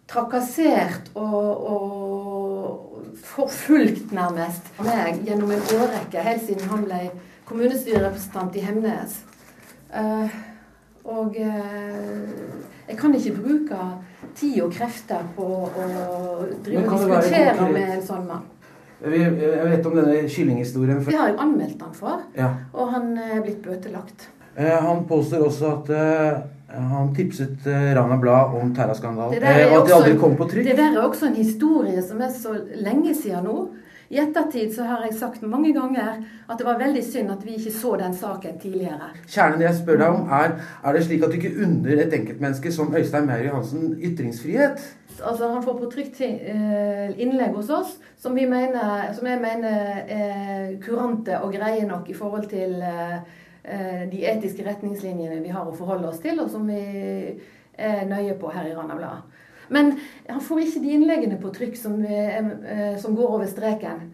trakassert 0.07 1.11
og, 1.15 1.67
og 1.73 2.18
forfulgt 3.25 4.13
nærmest 4.15 4.69
meg 4.85 5.23
gjennom 5.27 5.53
en 5.55 5.65
årrekke, 5.79 6.23
helt 6.25 6.45
siden 6.47 6.69
han 6.71 6.85
ble 6.87 7.01
kommunestyrerepresentant 7.49 8.57
i 8.57 8.65
Hemnes. 8.65 9.17
Uh, 9.89 10.29
og 11.09 11.37
uh, 11.41 12.29
jeg 12.89 12.99
kan 12.99 13.15
ikke 13.17 13.35
bruke 13.39 13.81
tid 14.37 14.61
og 14.65 14.73
krefter 14.77 15.25
på 15.37 15.47
å 15.67 15.87
drive 16.65 16.85
og 16.85 17.07
diskutere 17.07 17.71
med 17.73 17.95
en 17.97 18.05
sånn 18.05 18.27
mann. 18.29 18.47
Jeg, 18.99 19.31
vet 19.39 19.87
om 19.87 19.95
denne 19.95 20.25
kyllinghistorien. 20.27 21.05
Det 21.07 21.15
har 21.15 21.31
jeg 21.31 21.39
anmeldt 21.39 21.83
han 21.87 21.95
for, 21.95 22.25
Ja. 22.37 22.51
og 22.75 22.91
han 22.93 23.13
er 23.17 23.41
blitt 23.45 23.63
bøtelagt. 23.63 24.29
Uh, 24.59 24.77
han 24.89 25.05
påstår 25.09 25.47
også 25.47 25.75
at 25.77 25.93
eh, 25.95 26.41
han 26.69 27.15
tipset 27.15 27.67
eh, 27.67 27.95
Rana 27.97 28.17
Blad 28.17 28.55
om 28.55 28.75
Terra-skandalen. 28.77 29.43
Eh, 29.43 29.67
og 29.73 29.83
at 29.83 29.89
de 29.89 29.95
aldri 29.97 30.17
kom 30.21 30.37
på 30.37 30.49
trykk. 30.51 30.67
det 30.69 30.77
der 30.77 30.97
er 30.97 31.05
også 31.05 31.31
en 31.31 31.39
historie 31.39 32.03
som 32.05 32.21
er 32.21 32.33
så 32.35 32.57
lenge 32.77 33.15
siden 33.17 33.49
nå. 33.49 33.59
I 34.09 34.23
ettertid 34.23 34.71
så 34.73 34.87
har 34.89 35.03
jeg 35.05 35.19
sagt 35.19 35.43
mange 35.45 35.69
ganger 35.77 36.23
at 36.49 36.55
det 36.57 36.65
var 36.65 36.79
veldig 36.81 37.03
synd 37.05 37.29
at 37.33 37.43
vi 37.45 37.59
ikke 37.59 37.73
så 37.77 37.91
den 38.01 38.15
saken 38.17 38.55
tidligere. 38.61 39.11
Kjernen 39.29 39.65
jeg 39.67 39.77
spør 39.77 40.01
deg 40.01 40.15
om, 40.17 40.31
er 40.33 40.55
er 40.81 40.97
det 40.97 41.03
slik 41.05 41.27
at 41.27 41.33
du 41.33 41.37
ikke 41.37 41.67
unner 41.67 42.01
et 42.07 42.17
enkeltmenneske 42.17 42.73
som 42.73 42.95
Øystein 42.97 43.29
Meyer 43.29 43.51
Johansen 43.51 43.99
ytringsfrihet? 44.01 44.81
Altså 45.19 45.53
Han 45.53 45.63
får 45.63 45.77
på 45.77 45.91
trykk 45.93 46.21
eh, 46.25 47.21
innlegg 47.21 47.53
hos 47.57 47.69
oss 47.69 47.99
som, 48.17 48.35
vi 48.35 48.47
mener, 48.49 49.13
som 49.13 49.27
jeg 49.27 49.41
mener 49.45 50.01
er 50.09 50.73
kurante 50.81 51.41
og 51.43 51.53
greie 51.53 51.85
nok 51.87 52.09
i 52.09 52.17
forhold 52.17 52.49
til 52.49 52.81
de 54.09 54.23
etiske 54.25 54.65
retningslinjene 54.65 55.43
vi 55.45 55.51
har 55.53 55.67
å 55.69 55.75
forholde 55.77 56.09
oss 56.09 56.23
til, 56.25 56.39
og 56.41 56.49
som 56.49 56.65
vi 56.69 56.79
er 57.79 58.07
nøye 58.09 58.37
på 58.41 58.51
her 58.55 58.71
i 58.71 58.75
Rana 58.77 58.97
Blad. 58.97 59.27
Men 59.69 59.93
han 60.29 60.41
får 60.41 60.65
ikke 60.65 60.83
de 60.85 60.95
innleggene 60.97 61.41
på 61.41 61.53
trykk 61.55 61.77
som, 61.77 61.99
eh, 62.05 62.39
eh, 62.39 62.97
som 62.99 63.17
går 63.17 63.35
over 63.35 63.47
streken. 63.47 64.11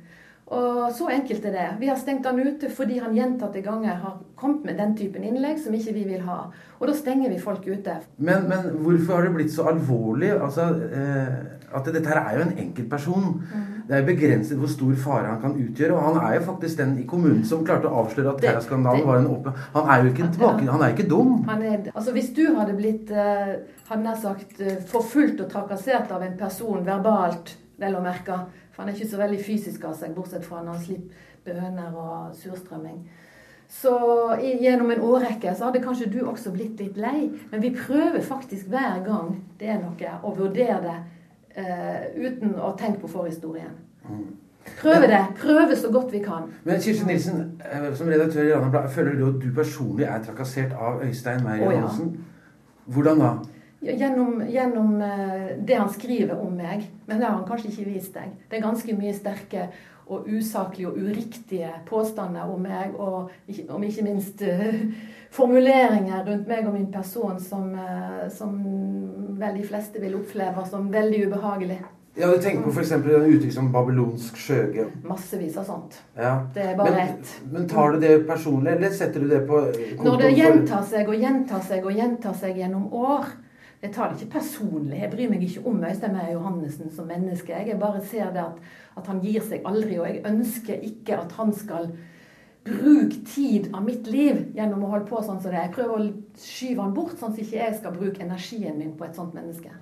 Og 0.47 0.93
så 0.93 1.09
enkelt 1.09 1.45
er 1.45 1.53
det. 1.53 1.69
Vi 1.81 1.87
har 1.89 1.97
stengt 1.97 2.27
han 2.27 2.39
ute 2.39 2.69
fordi 2.69 2.99
han 3.01 3.15
gjentatte 3.17 3.63
ganger 3.65 3.95
har 3.95 4.19
kommet 4.37 4.65
med 4.65 4.77
den 4.77 4.97
typen 4.97 5.25
innlegg 5.25 5.59
som 5.59 5.73
ikke 5.75 5.95
vi 5.95 6.05
vil 6.05 6.21
ha. 6.21 6.51
Og 6.81 6.87
da 6.87 6.95
stenger 6.95 7.31
vi 7.31 7.39
folk 7.39 7.65
ute. 7.67 7.97
Men, 8.19 8.49
men 8.49 8.69
hvorfor 8.85 9.15
har 9.15 9.23
det 9.23 9.35
blitt 9.35 9.55
så 9.55 9.71
alvorlig? 9.71 10.35
Altså, 10.37 10.69
eh, 10.93 11.35
at 11.75 11.85
Dette 11.87 12.09
her 12.09 12.21
er 12.21 12.37
jo 12.39 12.45
en 12.45 12.59
enkeltperson. 12.59 13.41
Det 13.85 13.97
er 13.99 14.07
begrenset 14.07 14.57
hvor 14.57 14.71
stor 14.73 14.95
fare 14.97 15.29
han 15.29 15.41
kan 15.43 15.57
utgjøre. 15.61 15.97
Og 15.97 16.07
han 16.07 16.21
er 16.23 16.39
jo 16.39 16.45
faktisk 16.47 16.79
den 16.81 16.95
i 17.03 17.07
kommunen 17.09 17.43
som 17.49 17.65
klarte 17.67 17.91
å 17.91 18.05
avsløre 18.05 18.33
at 18.33 18.41
Terra-skandalen 18.45 19.05
var 19.09 19.21
en 19.21 19.29
åpen 19.35 19.59
Han 19.75 19.91
er 19.93 20.03
jo 20.03 20.13
ikke 20.13 20.31
tilbake, 20.37 20.71
han 20.71 20.87
er 20.87 20.95
ikke 20.95 21.09
dum. 21.11 21.35
Han 21.49 21.63
er, 21.63 21.91
altså 21.93 22.15
Hvis 22.17 22.33
du 22.37 22.45
hadde 22.57 22.79
blitt 22.79 23.13
eh, 23.13 23.53
hadde 23.91 24.03
nær 24.07 24.17
sagt, 24.21 24.57
eh, 24.61 24.81
forfulgt 24.89 25.45
og 25.45 25.53
trakassert 25.53 26.13
av 26.15 26.25
en 26.25 26.39
person 26.41 26.87
verbalt, 26.87 27.57
vel 27.81 27.99
å 27.99 28.03
merke 28.05 28.41
For 28.73 28.83
han 28.83 28.91
er 28.91 28.97
ikke 28.97 29.13
så 29.13 29.21
veldig 29.21 29.45
fysisk 29.45 29.85
av 29.85 29.99
seg, 29.99 30.17
bortsett 30.17 30.47
fra 30.47 30.63
når 30.63 30.73
han 30.73 30.85
slipper 30.89 31.31
bønner 31.45 31.93
og 31.93 32.35
surstrømming. 32.41 33.03
Så 33.69 33.93
gjennom 34.41 34.91
en 34.93 35.03
årrekke 35.05 35.53
så 35.57 35.69
hadde 35.69 35.83
kanskje 35.85 36.11
du 36.13 36.21
også 36.25 36.53
blitt 36.55 36.81
litt 36.81 36.97
lei. 37.01 37.31
Men 37.51 37.63
vi 37.63 37.73
prøver 37.75 38.23
faktisk 38.25 38.69
hver 38.73 39.03
gang 39.07 39.35
det 39.61 39.71
er 39.73 39.81
noe, 39.83 40.15
å 40.23 40.33
vurdere 40.37 40.81
det 40.85 40.97
eh, 41.57 42.07
uten 42.17 42.55
å 42.59 42.75
tenke 42.79 43.01
på 43.01 43.11
forhistorien. 43.11 43.75
Prøve 44.81 45.09
det. 45.11 45.21
Prøve 45.41 45.77
så 45.77 45.91
godt 45.93 46.13
vi 46.13 46.19
kan. 46.25 46.49
Men 46.65 46.81
Kirsti 46.81 47.07
Nilsen, 47.07 47.61
eh, 47.65 47.95
som 47.95 48.09
redaktør 48.09 48.43
i 48.43 48.53
Rana 48.53 48.87
føler 48.89 49.19
du 49.19 49.27
at 49.29 49.43
du 49.43 49.51
personlig 49.55 50.07
er 50.09 50.23
trakassert 50.25 50.73
av 50.73 51.03
Øystein 51.05 51.45
Meyer 51.45 51.69
Å, 51.69 51.73
ja. 51.73 51.91
Hvordan 52.87 53.21
da? 53.21 53.33
Gjennom, 53.85 54.39
gjennom 54.49 55.01
eh, 55.05 55.51
det 55.69 55.77
han 55.77 55.91
skriver 55.93 56.41
om 56.41 56.55
meg. 56.57 56.87
Men 57.07 57.21
det 57.21 57.27
har 57.27 57.37
han 57.37 57.49
kanskje 57.49 57.71
ikke 57.73 57.91
vist 57.93 58.15
deg. 58.17 58.33
Det 58.51 58.59
er 58.59 58.65
ganske 58.65 58.97
mye 58.97 59.13
sterke 59.17 59.69
og 60.07 60.29
usaklige 60.29 60.89
og 60.89 60.99
uriktige 61.01 61.71
påstander 61.89 62.49
om 62.51 62.61
meg, 62.61 62.95
og 62.95 63.31
om 63.69 63.83
ikke 63.83 64.05
minst 64.05 64.43
eh, 64.45 64.85
formuleringer 65.33 66.25
rundt 66.27 66.49
meg 66.49 66.67
og 66.67 66.75
min 66.77 66.91
person 66.93 67.41
som, 67.41 67.73
eh, 67.75 68.25
som 68.31 68.57
vel 69.41 69.61
de 69.61 69.67
fleste 69.67 70.01
vil 70.01 70.19
oppleve 70.21 70.67
som 70.71 70.93
veldig 70.93 71.27
ubehagelig. 71.29 71.81
Ja, 72.17 72.29
du 72.31 72.39
tenker 72.39 72.63
på 72.63 72.71
f.eks. 72.71 72.93
uttrykk 72.95 73.53
som 73.53 73.73
babylonsk 73.75 74.37
skjøge. 74.39 74.85
Massevis 75.03 75.57
av 75.59 75.65
sånt. 75.67 75.97
Ja. 76.15 76.37
Det 76.55 76.63
er 76.63 76.77
bare 76.79 76.93
men, 76.95 77.09
ett. 77.09 77.33
Men 77.51 77.65
tar 77.69 77.97
du 77.97 78.05
det 78.05 78.13
personlig, 78.29 78.77
eller 78.77 78.95
setter 78.95 79.25
du 79.25 79.33
det 79.33 79.41
på 79.49 79.65
Når 80.05 80.21
det 80.21 80.31
gjentar 80.37 80.85
seg 80.87 81.11
og 81.11 81.19
gjentar 81.19 81.65
seg 81.67 81.89
og 81.89 81.99
gjentar 81.99 82.37
seg 82.39 82.61
gjennom 82.63 82.87
år 82.95 83.33
Jeg 83.85 83.93
tar 83.93 84.09
det 84.09 84.23
ikke 84.23 84.39
personlig. 84.39 84.97
Jeg 84.97 85.11
bryr 85.13 85.29
meg 85.29 85.43
ikke 85.45 85.63
om 85.69 85.83
Øystein 85.85 86.15
Meyer 86.17 86.31
Johannessen 86.39 86.89
som 86.91 87.05
menneske. 87.11 87.53
Jeg 87.53 87.77
bare 87.81 88.01
ser 88.09 88.31
det 88.33 88.41
at, 88.41 88.63
at 88.97 89.11
han 89.13 89.21
gir 89.21 89.45
seg 89.45 89.67
aldri, 89.69 89.99
og 90.01 90.09
jeg 90.09 90.23
ønsker 90.31 90.87
ikke 90.89 91.19
at 91.21 91.35
han 91.37 91.53
skal 91.53 91.91
bruke 92.65 93.21
tid 93.29 93.69
av 93.77 93.85
mitt 93.85 94.09
liv 94.09 94.41
gjennom 94.57 94.87
å 94.87 94.95
holde 94.95 95.11
på 95.11 95.21
sånn 95.21 95.43
som 95.43 95.53
det. 95.53 95.67
Jeg 95.67 95.75
prøver 95.77 95.99
å 95.99 96.09
skyve 96.47 96.81
han 96.81 96.97
bort, 96.97 97.19
sånn 97.21 97.37
at 97.37 97.45
ikke 97.45 97.61
jeg 97.61 97.77
skal 97.83 97.99
bruke 97.99 98.25
energien 98.25 98.81
min 98.81 98.97
på 98.97 99.05
et 99.05 99.21
sånt 99.21 99.37
menneske. 99.37 99.77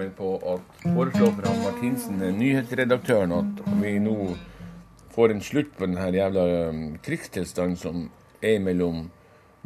Meg 0.00 0.14
på 0.16 0.36
å 0.38 0.56
foreslå 0.82 1.28
for 1.34 1.48
han 1.48 1.58
Martinsen, 1.64 2.20
nyhetsredaktøren, 2.38 3.34
at 3.36 3.60
vi 3.82 3.98
nå 4.02 4.16
får 5.14 5.34
en 5.34 5.42
slutt 5.44 5.74
på 5.76 5.88
den 5.88 5.98
her 6.00 6.14
jævla 6.16 6.46
um, 6.70 6.80
krigstilstanden 7.04 7.76
som 7.80 8.06
er 8.40 8.62
mellom 8.64 9.08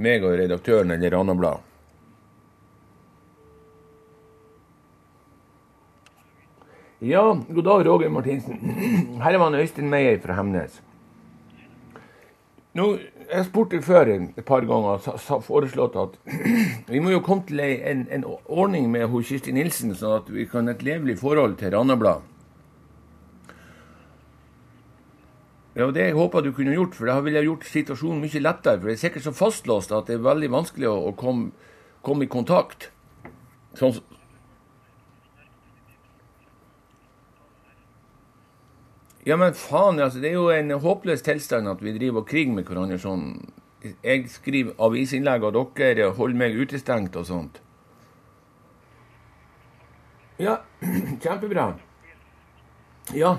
meg 0.02 0.24
og 0.26 0.34
redaktøren 0.40 0.90
eller 0.94 1.14
Rana 1.14 1.36
Blad. 1.38 1.70
Ja, 7.04 7.22
god 7.34 7.64
dag, 7.64 7.84
Roger 7.86 8.08
Martinsen. 8.08 8.58
Her 9.22 9.36
er 9.36 9.42
man 9.42 9.54
Øystein 9.58 9.90
Meyer 9.92 10.16
fra 10.22 10.38
Hemnes. 10.38 10.80
Nå, 12.74 12.88
jeg 13.30 13.46
spurte 13.46 13.78
før 13.86 14.08
et 14.10 14.40
par 14.46 14.64
ganger 14.66 14.98
og 14.98 15.42
foreslått 15.46 15.94
at 16.00 16.16
vi 16.90 17.02
må 17.02 17.12
jo 17.12 17.22
komme 17.22 17.46
til 17.46 17.62
en, 17.62 18.06
en 18.10 18.24
ordning 18.26 18.88
med 18.90 19.06
hun 19.12 19.22
Kirsti 19.22 19.54
Nilsen, 19.54 19.94
sånn 19.94 20.16
at 20.18 20.30
vi 20.34 20.46
kan 20.50 20.66
ha 20.66 20.74
et 20.74 20.82
levelig 20.82 21.20
forhold 21.20 21.54
til 21.60 21.70
Randablad. 21.76 22.24
Ja, 25.74 25.88
det 25.90 26.08
jeg 26.08 26.14
du 26.14 26.52
kunne 26.54 26.74
gjort, 26.74 26.94
for 26.94 27.06
det 27.10 27.16
ville 27.26 27.46
gjort 27.46 27.64
situasjonen 27.66 28.20
mye 28.22 28.42
lettere. 28.42 28.78
For 28.78 28.90
det 28.90 28.94
er 28.94 29.02
sikkert 29.02 29.24
så 29.26 29.34
fastlåst 29.34 29.94
at 29.94 30.06
det 30.06 30.18
er 30.18 30.26
veldig 30.26 30.50
vanskelig 30.54 30.90
å 30.90 31.14
komme, 31.18 31.50
komme 32.02 32.26
i 32.26 32.30
kontakt. 32.30 32.90
Sånn, 33.78 33.98
Ja, 39.24 39.36
men 39.40 39.54
faen, 39.56 40.00
altså, 40.04 40.20
det 40.20 40.30
er 40.32 40.36
jo 40.36 40.50
en 40.52 40.74
håpløs 40.84 41.22
tilstand 41.24 41.68
at 41.70 41.80
vi 41.84 41.94
driver 41.96 42.20
og 42.20 42.28
kriger 42.28 42.52
med 42.52 42.68
hverandre 42.68 42.98
sånn. 43.00 43.30
Jeg 44.04 44.26
skriver 44.32 44.76
avisinnlegg, 44.80 45.44
og 45.44 45.70
dere 45.78 46.10
holder 46.16 46.40
meg 46.40 46.58
utestengt 46.60 47.16
og 47.16 47.24
sånt. 47.28 47.60
Ja, 50.40 50.58
kjempebra. 51.24 51.70
Ja, 53.16 53.38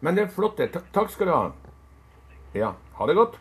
men 0.00 0.18
det 0.18 0.26
er 0.26 0.34
flott. 0.34 0.58
det. 0.58 0.70
Takk, 0.74 0.90
takk 0.94 1.14
skal 1.14 1.30
du 1.30 1.34
ha. 1.34 1.44
Ja, 2.54 2.72
ha 2.98 3.06
det 3.06 3.16
godt. 3.18 3.38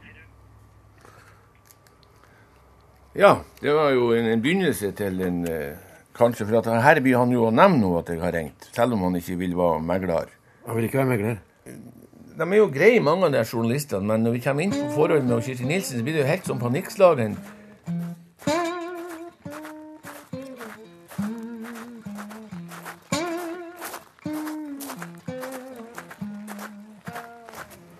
Ja, 3.17 3.39
det 3.61 3.73
var 3.73 3.93
jo 3.95 4.11
en, 4.13 4.29
en 4.29 4.41
begynnelse 4.41 4.91
til 4.97 5.21
en 5.25 5.41
eh, 5.49 5.83
Kanskje, 6.17 6.47
for 6.49 6.57
at 6.57 6.69
her 6.81 6.97
blir 7.05 7.17
han 7.19 7.29
jo 7.29 7.43
å 7.45 7.53
nevne 7.53 7.77
nå 7.77 7.91
at 7.99 8.07
jeg 8.09 8.17
har 8.23 8.33
ringt, 8.33 8.71
selv 8.73 8.95
om 8.95 9.03
han 9.05 9.19
ikke 9.19 9.35
vil 9.37 9.51
være 9.57 9.83
megler. 9.85 10.31
Han 10.65 10.77
vil 10.77 10.87
ikke 10.87 10.97
være 10.97 11.09
megler 11.11 11.35
de 12.37 12.51
er 12.51 12.57
jo 12.57 12.67
greie, 12.69 12.99
mange 13.01 13.25
av 13.25 13.31
de 13.33 13.43
journalistene, 13.45 14.05
men 14.05 14.21
når 14.21 14.35
vi 14.35 14.41
kommer 14.45 14.63
inn 14.63 14.73
på 14.75 14.89
forholdet 14.93 15.25
med 15.25 15.41
Kirsti 15.41 15.65
Nilsen, 15.65 15.97
så 15.97 16.03
blir 16.03 16.13
det 16.13 16.21
jo 16.21 16.27
helt 16.27 16.45
som 16.45 16.59
panikkslagen. 16.61 17.37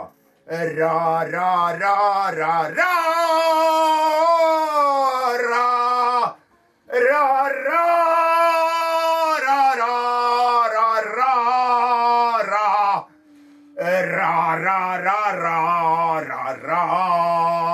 Ra-ra-ra-ra-ra-ra. 0.49 2.93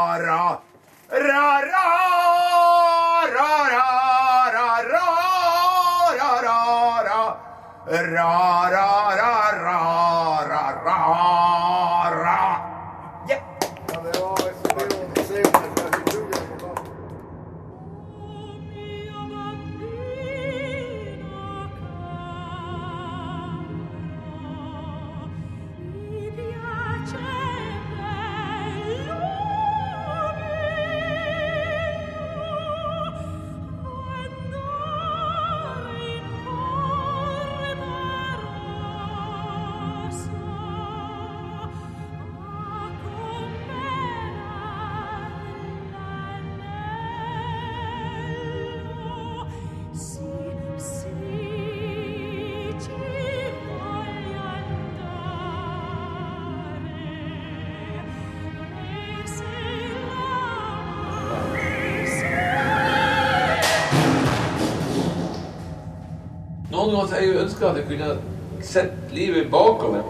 Ra-ra-ra-ra-ra-ra-ra. 0.02 0.62
Ra-ra-ra-ra-ra. 1.12 3.81
Ra. 7.86 8.70
Ra, 8.70 9.14
ra, 9.16 9.50
ra, 9.62 10.01
at 67.02 67.20
jeg 67.20 67.36
ønsker 67.42 67.68
at 67.68 67.76
jeg 67.76 67.84
kunne 67.88 68.16
sett 68.62 68.92
livet 69.10 69.50
bakover. 69.50 70.02